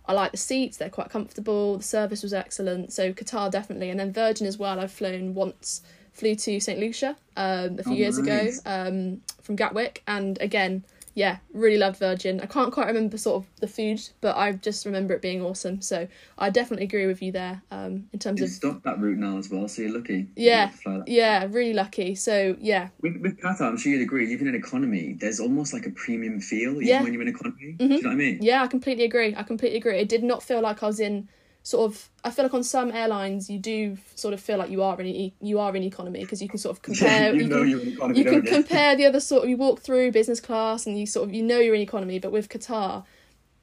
[0.07, 1.79] I like the seats, they're quite comfortable.
[1.79, 2.93] The service was excellent.
[2.93, 4.81] So Qatar definitely and then Virgin as well.
[4.81, 8.61] I've flown once flew to St Lucia um a few Oh, years nice.
[8.61, 12.41] ago um from Gatwick and again yeah, really loved Virgin.
[12.41, 15.81] I can't quite remember sort of the food, but I just remember it being awesome.
[15.81, 17.63] So I definitely agree with you there.
[17.71, 20.27] Um, in terms They of stopped that route now as well, so you're lucky.
[20.37, 20.71] Yeah.
[20.85, 22.15] to yeah, really lucky.
[22.17, 24.33] So yeah, With, with Qatar, I'm sure you'd agree.
[24.33, 27.03] Even in economy, there's almost like a premium feel, even Yeah.
[27.03, 27.77] when you're in economy.
[27.79, 28.39] Do you know what I mean?
[28.43, 29.35] yeah, I completely agree.
[29.37, 29.99] I completely agree.
[29.99, 31.29] It did not feel like I was in
[31.65, 32.09] sort of.
[32.23, 35.07] I feel like on some airlines you do sort of feel like you are in
[35.07, 37.35] e- you are in economy because you can sort of compare.
[37.35, 38.43] you know can, you're in economy, you can you?
[38.43, 41.43] compare the other sort of you walk through business class and you sort of you
[41.43, 43.05] know you're in economy but with qatar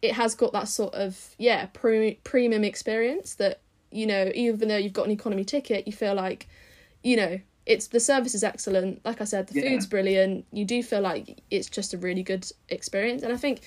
[0.01, 3.61] it has got that sort of yeah pre- premium experience that
[3.91, 6.47] you know even though you've got an economy ticket you feel like
[7.03, 9.69] you know it's the service is excellent like i said the Yeah.
[9.69, 13.61] food's brilliant you do feel like it's just a really good experience and i think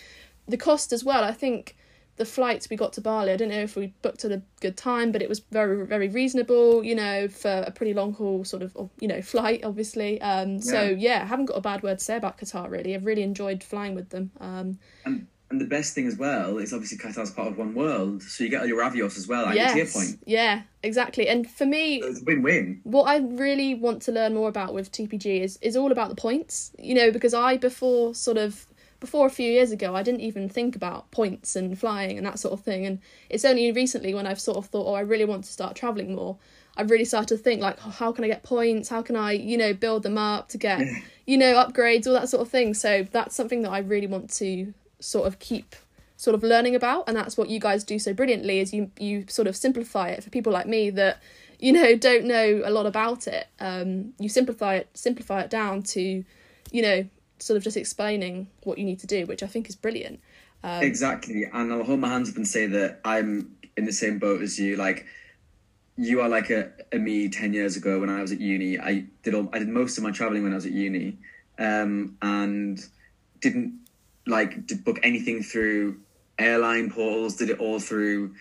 [0.48, 1.76] the cost as well i think
[2.16, 4.76] the flights we got to Bali, I don't know if we booked at a good
[4.76, 8.62] time, but it was very, very reasonable, you know, for a pretty long haul sort
[8.62, 10.20] of, you know, flight, obviously.
[10.20, 10.90] Um, so, Yeah.
[11.16, 12.94] yeah, I haven't got a bad word to say about Qatar, really.
[12.94, 14.30] I've really enjoyed flying with them.
[14.40, 18.22] Um, And, and the best thing as well is obviously Qatar's part of one world,
[18.22, 20.18] so you get all your avios as well at your tier yes, point.
[20.24, 21.28] yeah, exactly.
[21.28, 22.80] And for me, So it's a win-win.
[22.84, 26.16] what I really want to learn more about with TPG is is all about the
[26.16, 26.72] points.
[26.78, 28.66] You know, because I before sort of
[29.04, 32.38] before a few years ago, I didn't even think about points and flying and that
[32.38, 32.86] sort of thing.
[32.86, 35.76] And it's only recently when I've sort of thought, oh, I really want to start
[35.76, 36.38] traveling more.
[36.76, 38.88] I've really started to think like, oh, how can I get points?
[38.88, 40.80] How can I, you know, build them up to get,
[41.26, 42.72] you know, upgrades, all that sort of thing.
[42.72, 45.76] So that's something that I really want to sort of keep
[46.16, 49.24] sort of learning about and that's what you guys do so brilliantly is you you
[49.28, 51.20] sort of simplify it for people like me that
[51.58, 55.82] you know don't know a lot about it um you simplify it simplify it down
[55.82, 56.24] to
[56.70, 57.04] you know
[57.38, 60.20] sort of just explaining what you need to do which i think is brilliant
[60.64, 64.18] um, Exactly, and I'll hold my hands up and say that I'm in the same
[64.18, 64.76] boat as you.
[64.76, 65.04] Like,
[65.96, 68.78] you are like a, a me ten years ago when I was at uni.
[68.78, 71.18] I did all, I did most of my traveling when I was at uni,
[71.58, 72.80] um, and
[73.40, 73.78] didn't
[74.26, 76.00] like did book anything through
[76.38, 77.36] airline portals.
[77.36, 78.34] Did it all through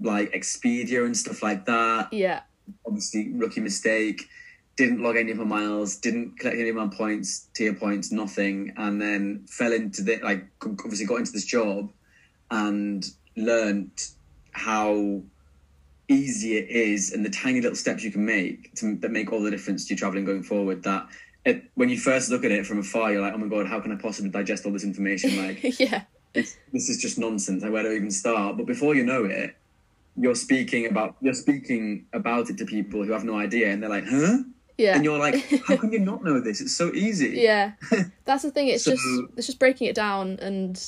[0.00, 2.12] like Expedia and stuff like that.
[2.12, 2.42] yeah
[2.86, 4.28] Obviously, rookie mistake.
[4.76, 5.96] Didn't log any of my miles.
[5.96, 10.46] Didn't collect any of my points, tier points, nothing, and then fell into the like
[10.62, 11.90] obviously got into this job
[12.50, 13.04] and
[13.36, 13.90] learned
[14.52, 15.20] how
[16.08, 19.42] easy it is and the tiny little steps you can make to, that make all
[19.42, 21.06] the difference to your traveling going forward that
[21.46, 23.80] it, when you first look at it from afar you're like oh my god how
[23.80, 25.36] can i possibly digest all this information?
[25.46, 26.02] Like yeah.
[26.34, 27.62] this, this is just nonsense.
[27.62, 28.56] Like, where do i even start?
[28.56, 29.56] But before you know it
[30.16, 33.90] you're speaking about you're speaking about it to people who have no idea and they're
[33.90, 34.38] like huh
[34.78, 34.94] yeah.
[34.96, 36.60] And you're like how can you not know this?
[36.60, 37.30] It's so easy.
[37.40, 37.72] Yeah.
[38.24, 39.04] That's the thing it's So- just
[39.36, 40.82] it's just breaking it down and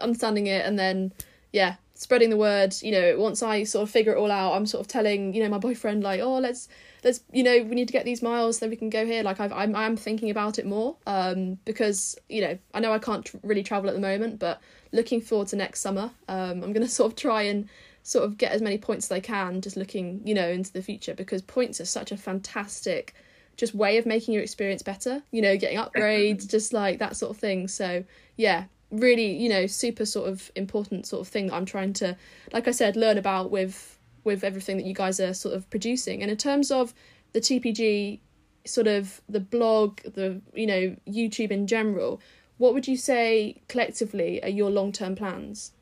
[0.00, 1.12] understanding it and then
[1.52, 4.66] yeah spreading the word you know once i sort of figure it all out i'm
[4.66, 6.68] sort of telling you know my boyfriend like oh let's
[7.02, 9.22] let's you know we need to get these miles then we can go here.
[9.22, 12.98] Like I've, i'm i'm thinking about it more um because you know i know i
[12.98, 14.60] can't tr- really travel at the moment but
[14.92, 17.66] looking forward to next summer um i'm gonna sort of try and
[18.02, 20.82] sort of get as many points as i can just looking you know into the
[20.82, 23.14] future because points are such a fantastic
[23.56, 27.30] just way of making your experience better you know getting upgrades just like that sort
[27.30, 27.68] of thing.
[27.68, 28.04] So
[28.36, 32.16] yeah really you know super sort of important sort of thing that i'm trying to
[32.52, 36.22] like i said learn about with with everything that you guys are sort of producing.
[36.22, 36.94] And in terms of
[37.32, 38.20] the tpg
[38.64, 42.20] sort of the blog the you know youtube in general
[42.58, 45.72] what would you say collectively are your long-term plans?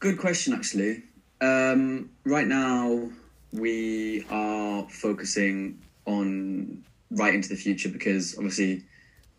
[0.00, 1.02] Good question, actually.
[1.40, 3.10] Um, right now,
[3.52, 8.82] we are focusing on right into the future because obviously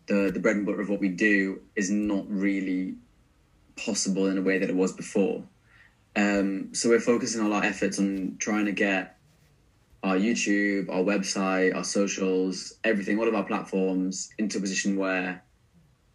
[0.06, 2.94] the, the bread and butter of what we do is not really
[3.76, 5.42] possible in a way that it was before.
[6.16, 9.16] Um, so we're focusing all our efforts on trying to get
[10.02, 15.42] our YouTube, our website, our socials, everything, all of our platforms into a position where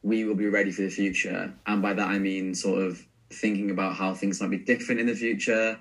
[0.03, 1.53] we will be ready for the future.
[1.65, 5.07] And by that, I mean sort of thinking about how things might be different in
[5.07, 5.79] the future,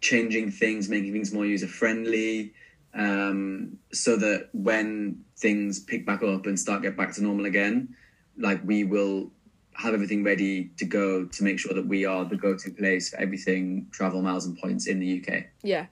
[0.00, 2.54] changing things, making things more user friendly,
[2.94, 7.96] um, so that when things pick back up and start get back to normal again,
[8.36, 9.30] like we will
[9.74, 13.18] have everything ready to go to make sure that we are the go-to place for
[13.18, 15.44] everything travel miles and points in the UK.
[15.62, 15.86] yeah.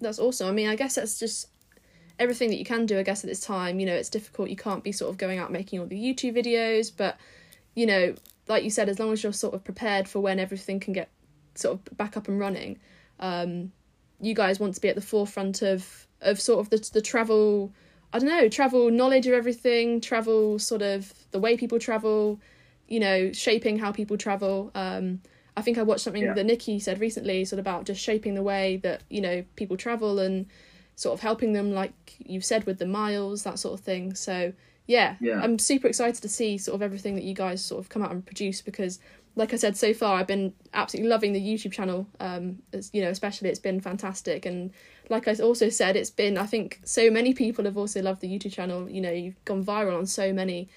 [0.00, 0.48] That's awesome.
[0.48, 1.48] I mean i guess that's just
[2.18, 3.80] everything that you can do i guess at this time.
[3.80, 4.50] You know it's difficult.
[4.50, 7.16] You can't be sort of going out making all the youtube videos but
[7.74, 8.14] you know
[8.48, 11.08] like you said as long as you're sort of prepared for when everything can get
[11.54, 12.78] sort of back up and running
[13.20, 13.72] um
[14.20, 17.72] you guys want to be at the forefront of of sort of the the travel
[18.12, 22.40] i don't know travel knowledge of everything travel sort of the way people travel
[22.88, 25.20] you know shaping how people travel um
[25.56, 26.34] I think I watched something Yeah.
[26.34, 29.76] that Nikki said recently, sort of about just shaping the way that you know people
[29.76, 30.46] travel and
[30.96, 34.16] sort of helping them, like you've said, with the miles, that sort of thing.
[34.16, 34.52] So
[34.88, 35.40] yeah, Yeah.
[35.40, 38.10] I'm super excited to see sort of everything that you guys sort of come out
[38.10, 38.98] and produce because,
[39.36, 42.06] like I said, so far I've been absolutely loving the YouTube channel.
[42.20, 42.58] Um,
[42.92, 44.72] you know, especially it's been fantastic, and
[45.10, 48.28] like I also said, it's been I think so many people have also loved the
[48.28, 48.88] YouTube channel.
[48.88, 50.68] You know, you've gone viral on so many.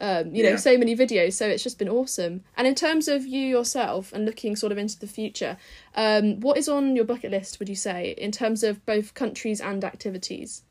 [0.00, 2.42] Um, you know, so many videos, so it's just been awesome.
[2.56, 5.56] And in terms of you yourself and looking sort of into the future,
[5.94, 7.60] um, what is on your bucket list?
[7.60, 10.62] Would you say in terms of both countries and activities?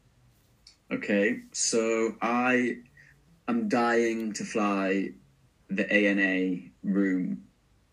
[0.92, 2.80] Okay, so I
[3.48, 5.12] am dying to fly
[5.76, 7.44] the ANA room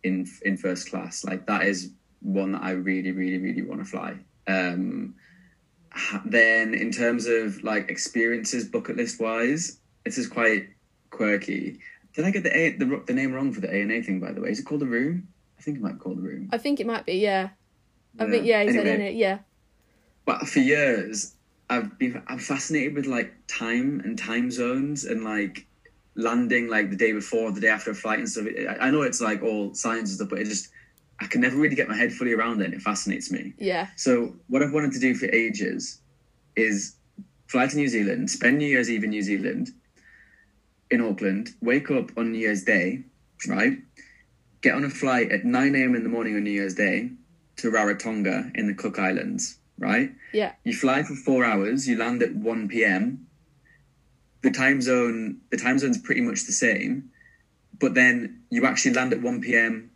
[0.03, 1.25] in in first class.
[1.25, 4.17] Like that is one that I really, really, really want to fly.
[4.47, 5.15] Um,
[6.25, 10.69] then in terms of like experiences, bucket list wise, this is quite
[11.11, 11.81] quirky.
[12.15, 14.21] Did I get the a- the the name wrong for the ANA thing?
[14.21, 15.29] By the way, is it called the room?
[15.59, 16.49] I think it might be called the room.
[16.53, 17.51] I think it might be, yeah.
[18.19, 18.95] I think yeah, he said Anyway.
[18.95, 19.39] in it, yeah.
[20.25, 21.35] but for years
[21.71, 25.67] I've been I'm fascinated with like time and time zones and like
[26.19, 28.47] landing like the day before, the day after a flight and stuff.
[28.69, 30.69] I, I know it's like all science and stuff, but it just
[31.21, 32.67] I can never really get my head fully around it.
[32.67, 33.55] and It fascinates me.
[33.59, 33.89] Yeah.
[33.97, 36.01] So what I've wanted to do for ages
[36.57, 36.97] is
[37.47, 39.71] fly to New Zealand, spend New Year's Eve in New Zealand,
[40.91, 43.05] in Auckland, wake up on New Year's Day,
[43.49, 43.79] right?
[44.61, 45.95] Get on a flight at 9 a.m.
[45.95, 47.11] in the morning on New Year's Day
[47.57, 50.11] to Rarotonga in the Cook Islands, right?
[50.33, 50.53] Yeah.
[50.65, 53.28] You fly for four hours, you land at 1 p.m.
[54.49, 57.11] The time zone, the time zone's pretty much the same,
[57.79, 59.91] but then you actually land at 1 p.m.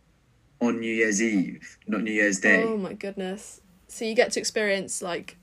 [0.61, 2.61] on New Year's Eve, not New Year's Day.
[2.61, 3.61] Oh my goodness.
[3.87, 5.37] So you get to experience like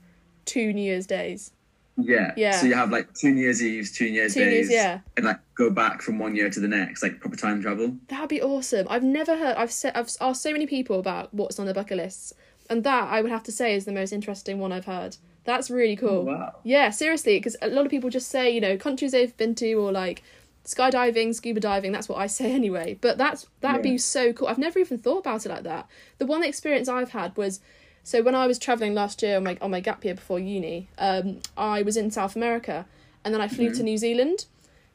[0.45, 1.51] two New Year's days.
[1.97, 2.31] Yeah.
[2.37, 2.51] Yeah.
[2.51, 4.99] So you have like two New Year's Eves, two New Year's Two days, Year's, yeah.
[5.17, 7.97] and like go back from one year to the next, like proper time travel.
[8.07, 8.87] That'd be awesome.
[8.89, 9.57] I've never heard.
[9.57, 9.91] I've said.
[9.93, 12.33] I've asked so many people about what's on their bucket lists,
[12.69, 15.17] and that I would have to say is the most interesting one I've heard.
[15.43, 16.09] That's really cool.
[16.29, 16.55] Oh, wow.
[16.63, 19.73] Yeah, seriously, because a lot of people just say you know countries they've been to
[19.73, 20.23] or like
[20.65, 21.91] skydiving, scuba diving.
[21.91, 22.97] That's what I say anyway.
[23.01, 23.91] But that's that'd Yeah.
[23.93, 24.47] be so cool.
[24.47, 25.87] I've never even thought about it like that.
[26.19, 27.59] The one experience I've had was
[28.03, 30.87] so when I was traveling last year on my on my gap year before uni,
[30.97, 32.85] um, I was in South America,
[33.23, 34.45] and then I flew to New Zealand.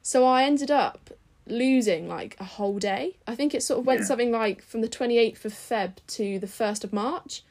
[0.03, 1.11] So I ended up
[1.49, 3.17] losing like a whole day.
[3.27, 4.07] I think it sort of went Yeah.
[4.07, 7.43] something like from the twenty eighth of Feb to the first of March,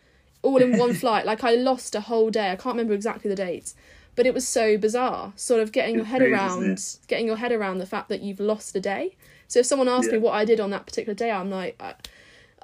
[0.46, 1.26] all in one flight.
[1.26, 2.52] Like I lost a whole day.
[2.52, 3.76] I can't remember exactly the dates,
[4.16, 5.34] but it was so bizarre.
[5.36, 8.40] Sort of getting your head crazy, around, getting your head around the fact that you've
[8.40, 9.16] lost a day.
[9.48, 11.94] So if someone asked me what I did on that particular day, I'm like, I,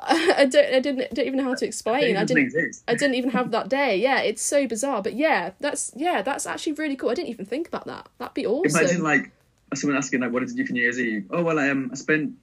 [0.37, 2.17] I don't, I didn't, don't even know how to explain.
[2.17, 2.53] I didn't.
[2.87, 3.97] I didn't even have that day.
[3.97, 5.01] Yeah, it's so bizarre.
[5.01, 7.09] But yeah, that's yeah, that's actually really cool.
[7.09, 8.09] I didn't even think about that.
[8.17, 8.79] That'd be awesome.
[8.79, 9.31] Imagine like
[9.75, 11.89] someone asking like, "What did you do for New Year's Eve?" Oh well, I um,
[11.91, 12.33] I spent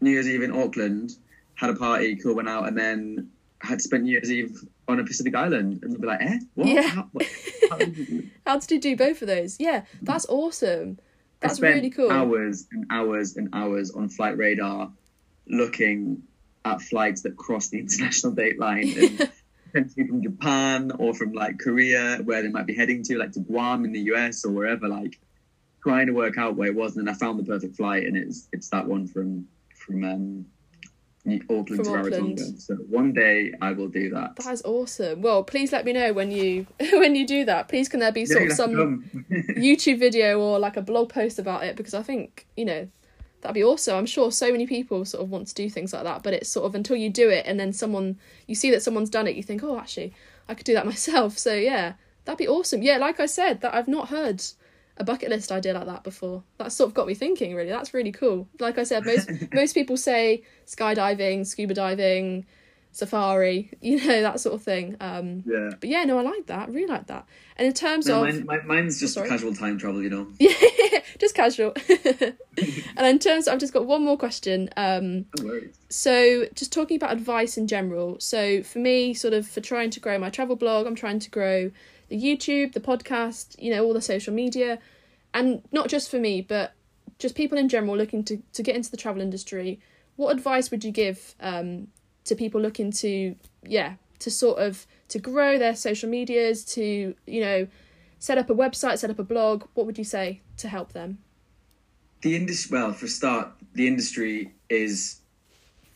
[0.00, 1.16] New Year's Eve in Auckland,
[1.54, 4.56] had a party, cool, went out, and then had spent New Year's Eve
[4.88, 6.68] on a Pacific island, and they'd be like, "Eh, what?
[6.68, 6.82] Yeah.
[6.82, 7.26] How, what?
[7.70, 9.56] How did you do?" How did you do both of those?
[9.60, 10.98] Yeah, that's awesome.
[11.42, 12.10] I That's spent really cool.
[12.10, 14.92] Hours and hours and hours on flight radar,
[15.46, 16.22] looking
[16.64, 19.30] at flights that cross the international date line, and
[19.72, 23.40] potentially from Japan or from like Korea, where they might be heading to, like to
[23.40, 24.88] Guam in the US or wherever.
[24.88, 25.18] Like
[25.82, 28.16] trying to work out where it was, and then I found the perfect flight, and
[28.16, 30.46] it's it's that one from from um,
[31.26, 32.38] Auckland From to Auckland.
[32.38, 32.60] Rarotonga.
[32.60, 34.36] So one day I will do that.
[34.36, 35.20] That is awesome.
[35.20, 37.68] Well, please let me know when you when you do that.
[37.68, 41.38] Please, can there be sort Yeah, of some YouTube video or like a blog post
[41.38, 41.76] about it?
[41.76, 42.88] Because I think you know
[43.42, 43.96] that'd be awesome.
[43.96, 46.48] I'm sure so many people sort of want to do things like that, but it's
[46.48, 49.36] sort of until you do it and then someone you see that someone's done it,
[49.36, 50.12] you think, oh, actually,
[50.48, 51.36] I could do that myself.
[51.38, 52.82] So yeah, that'd be awesome.
[52.82, 54.42] Yeah, like I said, that I've not heard
[55.00, 56.44] a bucket list idea like that before.
[56.58, 57.54] That sort of got me thinking.
[57.54, 58.48] Really, that's really cool.
[58.60, 62.44] Like I said, most most people say skydiving, scuba diving,
[62.92, 64.96] safari, you know that sort of thing.
[65.00, 65.70] Um, yeah.
[65.80, 66.68] but yeah, no, I like that.
[66.68, 67.26] I really like that.
[67.56, 69.28] And in terms No, of mine, mine, mine's just Sorry?
[69.28, 70.26] casual time travel, you know.
[70.38, 71.72] Yeah, just casual.
[72.96, 74.68] and in terms, of, I've just got one more question.
[74.76, 78.16] Um, No so just talking about advice in general.
[78.20, 81.30] So for me, sort of for trying to grow my travel blog, I'm trying to
[81.30, 81.72] grow
[82.10, 84.78] the YouTube, the podcast, you know, all the social media,
[85.32, 86.74] and not just for me, but
[87.18, 89.80] just people in general looking to to get into the travel industry.
[90.16, 91.88] What advice would you give um,
[92.24, 97.40] to people looking to, yeah, to sort of to grow their social medias, to you
[97.40, 97.66] know,
[98.18, 99.64] set up a website, set up a blog?
[99.74, 101.18] What would you say to help them?
[102.22, 105.20] The industry, well, for start, the industry is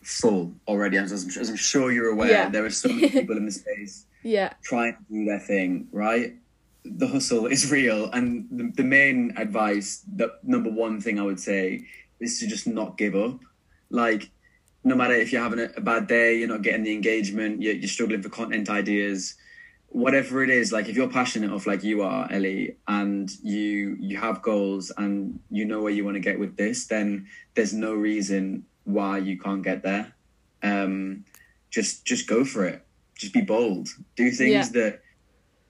[0.02, 0.96] full already.
[0.96, 2.48] As, I'm, as I'm sure you're aware, Yeah.
[2.48, 6.34] there are so many people in the space Yeah, trying to do their thing, right?
[6.84, 8.10] The hustle is real.
[8.10, 11.86] And the, the main advice, the number one thing I would say,
[12.20, 13.38] is to just not give up.
[13.90, 14.30] Like,
[14.82, 17.74] no matter if you're having a, a bad day, you're not getting the engagement, you're,
[17.74, 19.34] you're struggling for content ideas,
[19.94, 24.16] whatever it is, like if you're passionate of like you are, Ellie, and you you
[24.16, 27.94] have goals and you know where you want to get with this, then there's no
[27.94, 30.12] reason why you can't get there.
[30.64, 31.24] Um,
[31.70, 32.83] just just go for it.
[33.16, 33.88] Just be bold.
[34.16, 34.68] Do things Yeah.
[34.80, 35.00] that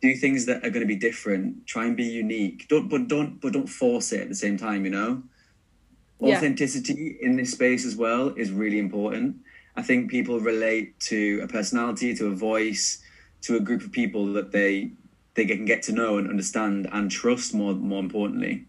[0.02, 1.66] do things that are going to be different.
[1.66, 2.66] Try and be unique.
[2.68, 4.84] Don't but don't but don't force it at the same time.
[4.84, 5.22] You know,
[6.20, 6.36] Yeah.
[6.36, 9.36] authenticity in this space as well is really important.
[9.76, 13.02] I think people relate to a personality, to a voice,
[13.42, 14.92] to a group of people that they
[15.34, 18.66] they can get to know and understand and trust more more importantly.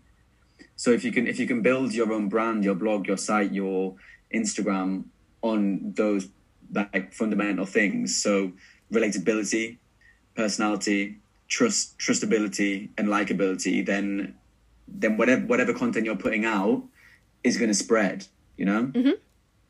[0.78, 3.52] So if you can if you can build your own brand, your blog, your site,
[3.54, 3.96] your
[4.34, 5.06] Instagram
[5.42, 6.28] on those
[6.74, 8.52] like fundamental things, so
[8.92, 9.78] relatability,
[10.36, 14.36] personality, trust, trustability, and likability, then
[14.88, 16.84] then whatever whatever content you're putting out
[17.44, 18.28] is going to spread.
[18.58, 18.84] You know.
[18.86, 19.12] Mm-hmm.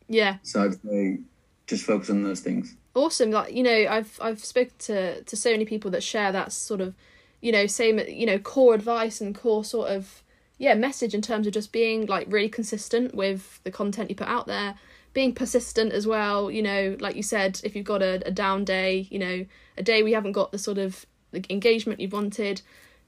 [0.07, 0.37] Yeah.
[0.43, 1.19] So I'd say
[1.67, 2.75] just focus on those things.
[2.95, 6.51] awesome like you know i've i've spoken to to so many people that share that
[6.51, 6.93] sort of
[7.41, 10.23] you know same you know core advice and core sort of
[10.57, 14.27] yeah message in terms of just being like really consistent with the content you put
[14.27, 14.75] out there
[15.15, 18.63] being persistent as well you know like you said if you've got a, a down
[18.63, 19.45] day you know
[19.77, 21.05] a day we haven't got the sort of
[21.49, 22.61] engagement you wanted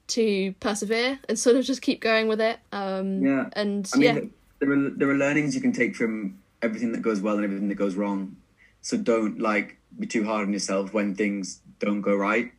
[0.08, 3.50] to persevere and sort of just keep going with it um Yeah.
[3.52, 4.20] and I mean, yeah
[4.60, 7.68] there are there are learnings you can take from everything that goes well and everything
[7.68, 8.36] that goes wrong.
[8.80, 12.50] So don't like be too hard on yourself when things don't go right.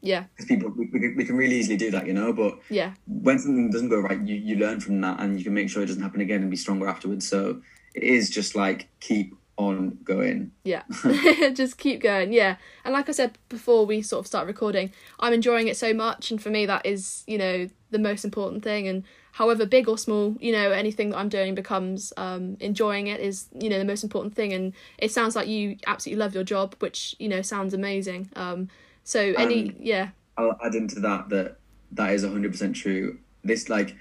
[0.00, 0.86] yeah Because people we,
[1.16, 2.32] we can really easily do that, you know.
[2.32, 5.54] But yeah when something doesn't go right, you, you learn from that and you can
[5.54, 7.26] make sure it doesn't happen again and be stronger afterwards.
[7.26, 7.60] So
[7.94, 10.52] it is just like keep on going.
[10.64, 10.82] Yeah.
[11.54, 12.32] just keep going.
[12.32, 12.56] Yeah.
[12.84, 16.30] And like I said before we sort of start recording, I'm enjoying it so much
[16.30, 19.98] and for me that is, you know, the most important thing and however big or
[19.98, 23.84] small, you know, anything that I'm doing becomes um enjoying it is, you know, the
[23.84, 27.42] most important thing and it sounds like you absolutely love your job, which, you know,
[27.42, 28.30] sounds amazing.
[28.36, 28.68] Um
[29.04, 30.08] so any Um, yeah.
[30.36, 31.56] I'll add into that that
[31.92, 33.18] that is hundred percent true.
[33.44, 33.96] This like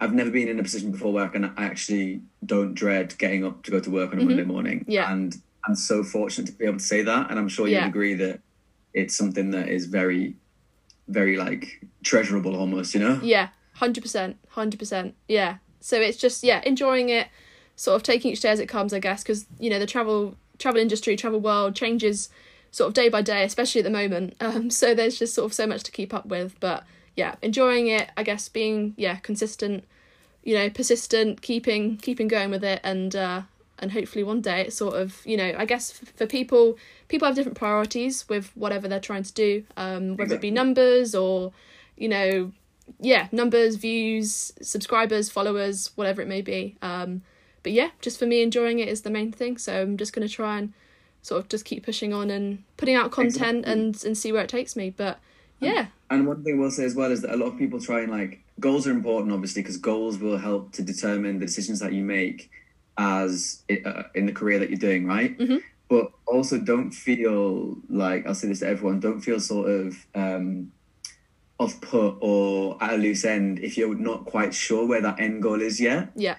[0.00, 3.44] I've never been in a position before where I can I actually don't dread getting
[3.44, 4.80] up to go to work on a Monday morning.
[4.80, 4.90] Mm-hmm.
[4.90, 5.12] Yeah.
[5.12, 7.30] And I'm so fortunate to be able to say that.
[7.30, 8.40] And I'm sure you'd agree that
[8.94, 10.36] it's something that is very,
[11.08, 13.20] very like treasurable almost, you know?
[13.22, 15.14] Yeah, hundred percent, hundred percent.
[15.28, 15.58] Yeah.
[15.80, 17.28] So it's just yeah, enjoying it,
[17.76, 20.36] sort of taking each day as it comes, I guess, because you know the travel
[20.58, 22.28] travel industry, travel world changes
[22.70, 24.34] sort of day by day, especially at the moment.
[24.40, 26.58] Um, so there's just sort of so much to keep up with.
[26.60, 26.84] But
[27.16, 29.84] yeah, enjoying it, I guess, being yeah consistent,
[30.42, 33.42] you know, persistent, keeping keeping going with it, and uh,
[33.78, 37.26] and hopefully one day it's sort of you know I guess f- for people people
[37.26, 41.52] have different priorities with whatever they're trying to do, um, whether it be numbers or
[41.96, 42.52] you know
[42.98, 46.76] yeah, numbers, views, subscribers, followers, whatever it may be.
[46.82, 47.22] Um,
[47.62, 49.58] but yeah, just for me, enjoying it is the main thing.
[49.58, 50.72] So I'm just going to try and
[51.22, 53.72] sort of just keep pushing on and putting out content Exactly.
[53.72, 54.90] and and see where it takes me.
[54.90, 55.20] But
[55.60, 57.80] yeah, And one thing I will say as well is that a lot of people
[57.80, 61.78] try and like goals are important, obviously, because goals will help to determine the decisions
[61.80, 62.50] that you make
[62.98, 65.38] as uh, in the career that you're doing, right?
[65.38, 65.60] Mhm.
[65.88, 70.70] But also, don't feel like I'll say this to everyone: don't feel sort of um,
[71.58, 75.42] off put or at a loose end if you're not quite sure where that end
[75.42, 76.10] goal is yet.
[76.14, 76.36] yeah,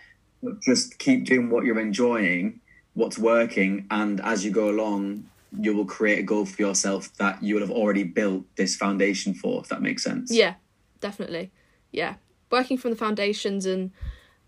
[0.61, 2.59] just keep doing what you're enjoying,
[2.93, 5.25] what's working, and as you go along,
[5.57, 9.33] you will create a goal for yourself that you will have already built this foundation
[9.33, 9.61] for.
[9.61, 10.31] If that makes sense.
[10.31, 10.55] yeah,
[10.99, 11.51] definitely,
[11.91, 12.15] yeah.
[12.49, 13.91] Working from the foundations and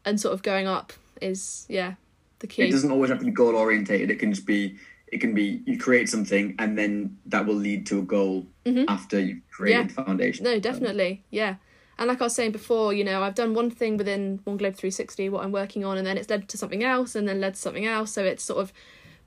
[0.05, 1.93] and sort of going up is yeah
[2.39, 4.11] the key It doesn't always have to be goal orientated.
[4.11, 4.77] It can just be.
[5.07, 8.47] It can be you create something and then that will lead to a goal
[8.87, 10.43] after you've created the foundation.
[10.43, 10.55] Mm-hmm.
[10.55, 11.57] No, definitely, yeah.
[11.99, 14.75] And like I was saying before, you know, I've done one thing within One Globe
[14.75, 17.53] 360, what I'm working on, and then it's led to something else, and then led
[17.53, 18.11] to something else.
[18.11, 18.73] So it's sort of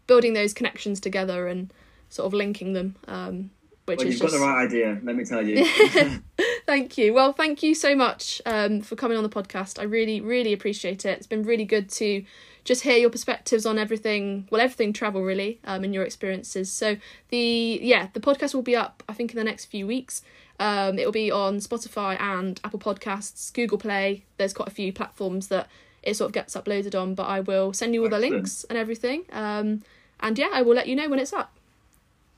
[0.07, 1.73] building those connections together and
[2.09, 3.51] sort of linking them, um,
[3.87, 5.01] which Well, is you've just got the right idea.
[5.03, 5.65] Let me tell you.
[6.67, 7.15] thank you.
[7.15, 9.79] Well, thank you so much um, for coming on the podcast.
[9.79, 11.19] I really, really appreciate it.
[11.19, 12.25] It's been really good to
[12.65, 16.71] just hear your perspectives on everything, well, everything travel really, um, and your experiences.
[16.71, 16.97] So
[17.29, 20.23] the yeah, the podcast will be up, I think, in the next few weeks.
[20.59, 24.25] Um, it will be on Spotify and Apple Podcasts, Google Play.
[24.39, 25.69] There's quite a few platforms that
[26.03, 28.35] it sort of gets uploaded on, but I will send you all the Excellent.
[28.35, 29.25] links and everything.
[29.33, 29.83] Um,
[30.21, 31.53] and yeah, I will let you know when it's up.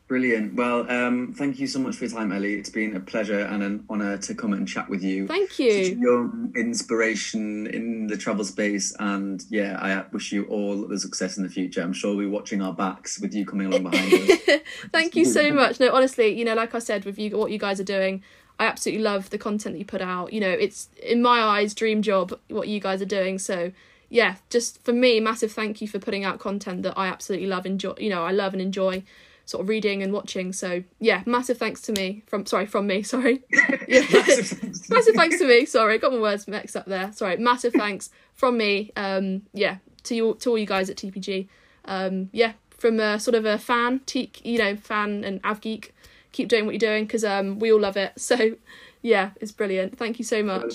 [0.09, 0.55] Brilliant.
[0.55, 2.55] Well, um, thank you so much for your time, Ellie.
[2.55, 5.27] It's been a pleasure and an honour to come and chat with you.
[5.27, 5.99] Thank Such you.
[6.01, 11.43] young inspiration in the travel space, and yeah, I wish you all the success in
[11.43, 11.83] the future.
[11.83, 14.61] I'm sure we'll be watching our backs with you coming along behind us.
[14.93, 15.79] Thank you so much.
[15.79, 18.23] No, honestly, you know, like I said, with you, what you guys are doing,
[18.59, 20.33] I absolutely love the content that you put out.
[20.33, 23.39] You know, it's in my eyes, dream job what you guys are doing.
[23.39, 23.73] So,
[24.11, 27.67] yeah, just for me, massive thank you for putting out content that I absolutely love,
[27.67, 27.95] enjoy.
[27.99, 29.03] You know, I love and enjoy.
[29.45, 30.53] sort of reading and watching.
[30.53, 33.43] So yeah, massive thanks to me from sorry from me sorry.
[33.89, 34.05] Yeah.
[34.13, 35.65] Massive- massive thanks to me.
[35.65, 37.11] Sorry, got my words mixed up there.
[37.13, 38.93] Sorry, massive thanks from me.
[38.95, 41.49] Um, yeah, to you to all you guys at TPG.
[41.87, 45.95] Um, yeah, from a sort of a fan, te- you know, fan and av geek.
[46.33, 48.13] Keep doing what you're doing because um, we all love it.
[48.21, 48.57] So
[49.01, 49.97] yeah, it's brilliant.
[49.97, 50.75] Thank you so much.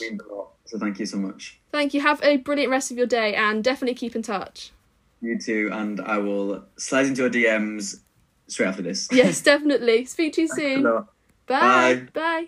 [0.79, 0.79] That means a lot.
[0.79, 1.59] So thank you so much.
[1.71, 2.01] Thank you.
[2.01, 4.71] Have a brilliant rest of your day and definitely keep in touch.
[5.21, 7.99] You too, and I will slide into your DMs
[8.47, 9.07] straight after this.
[9.11, 10.05] Yes, definitely.
[10.05, 10.83] Speak to you soon.
[10.83, 11.03] Bye.
[11.47, 12.07] Bye.
[12.13, 12.47] Bye.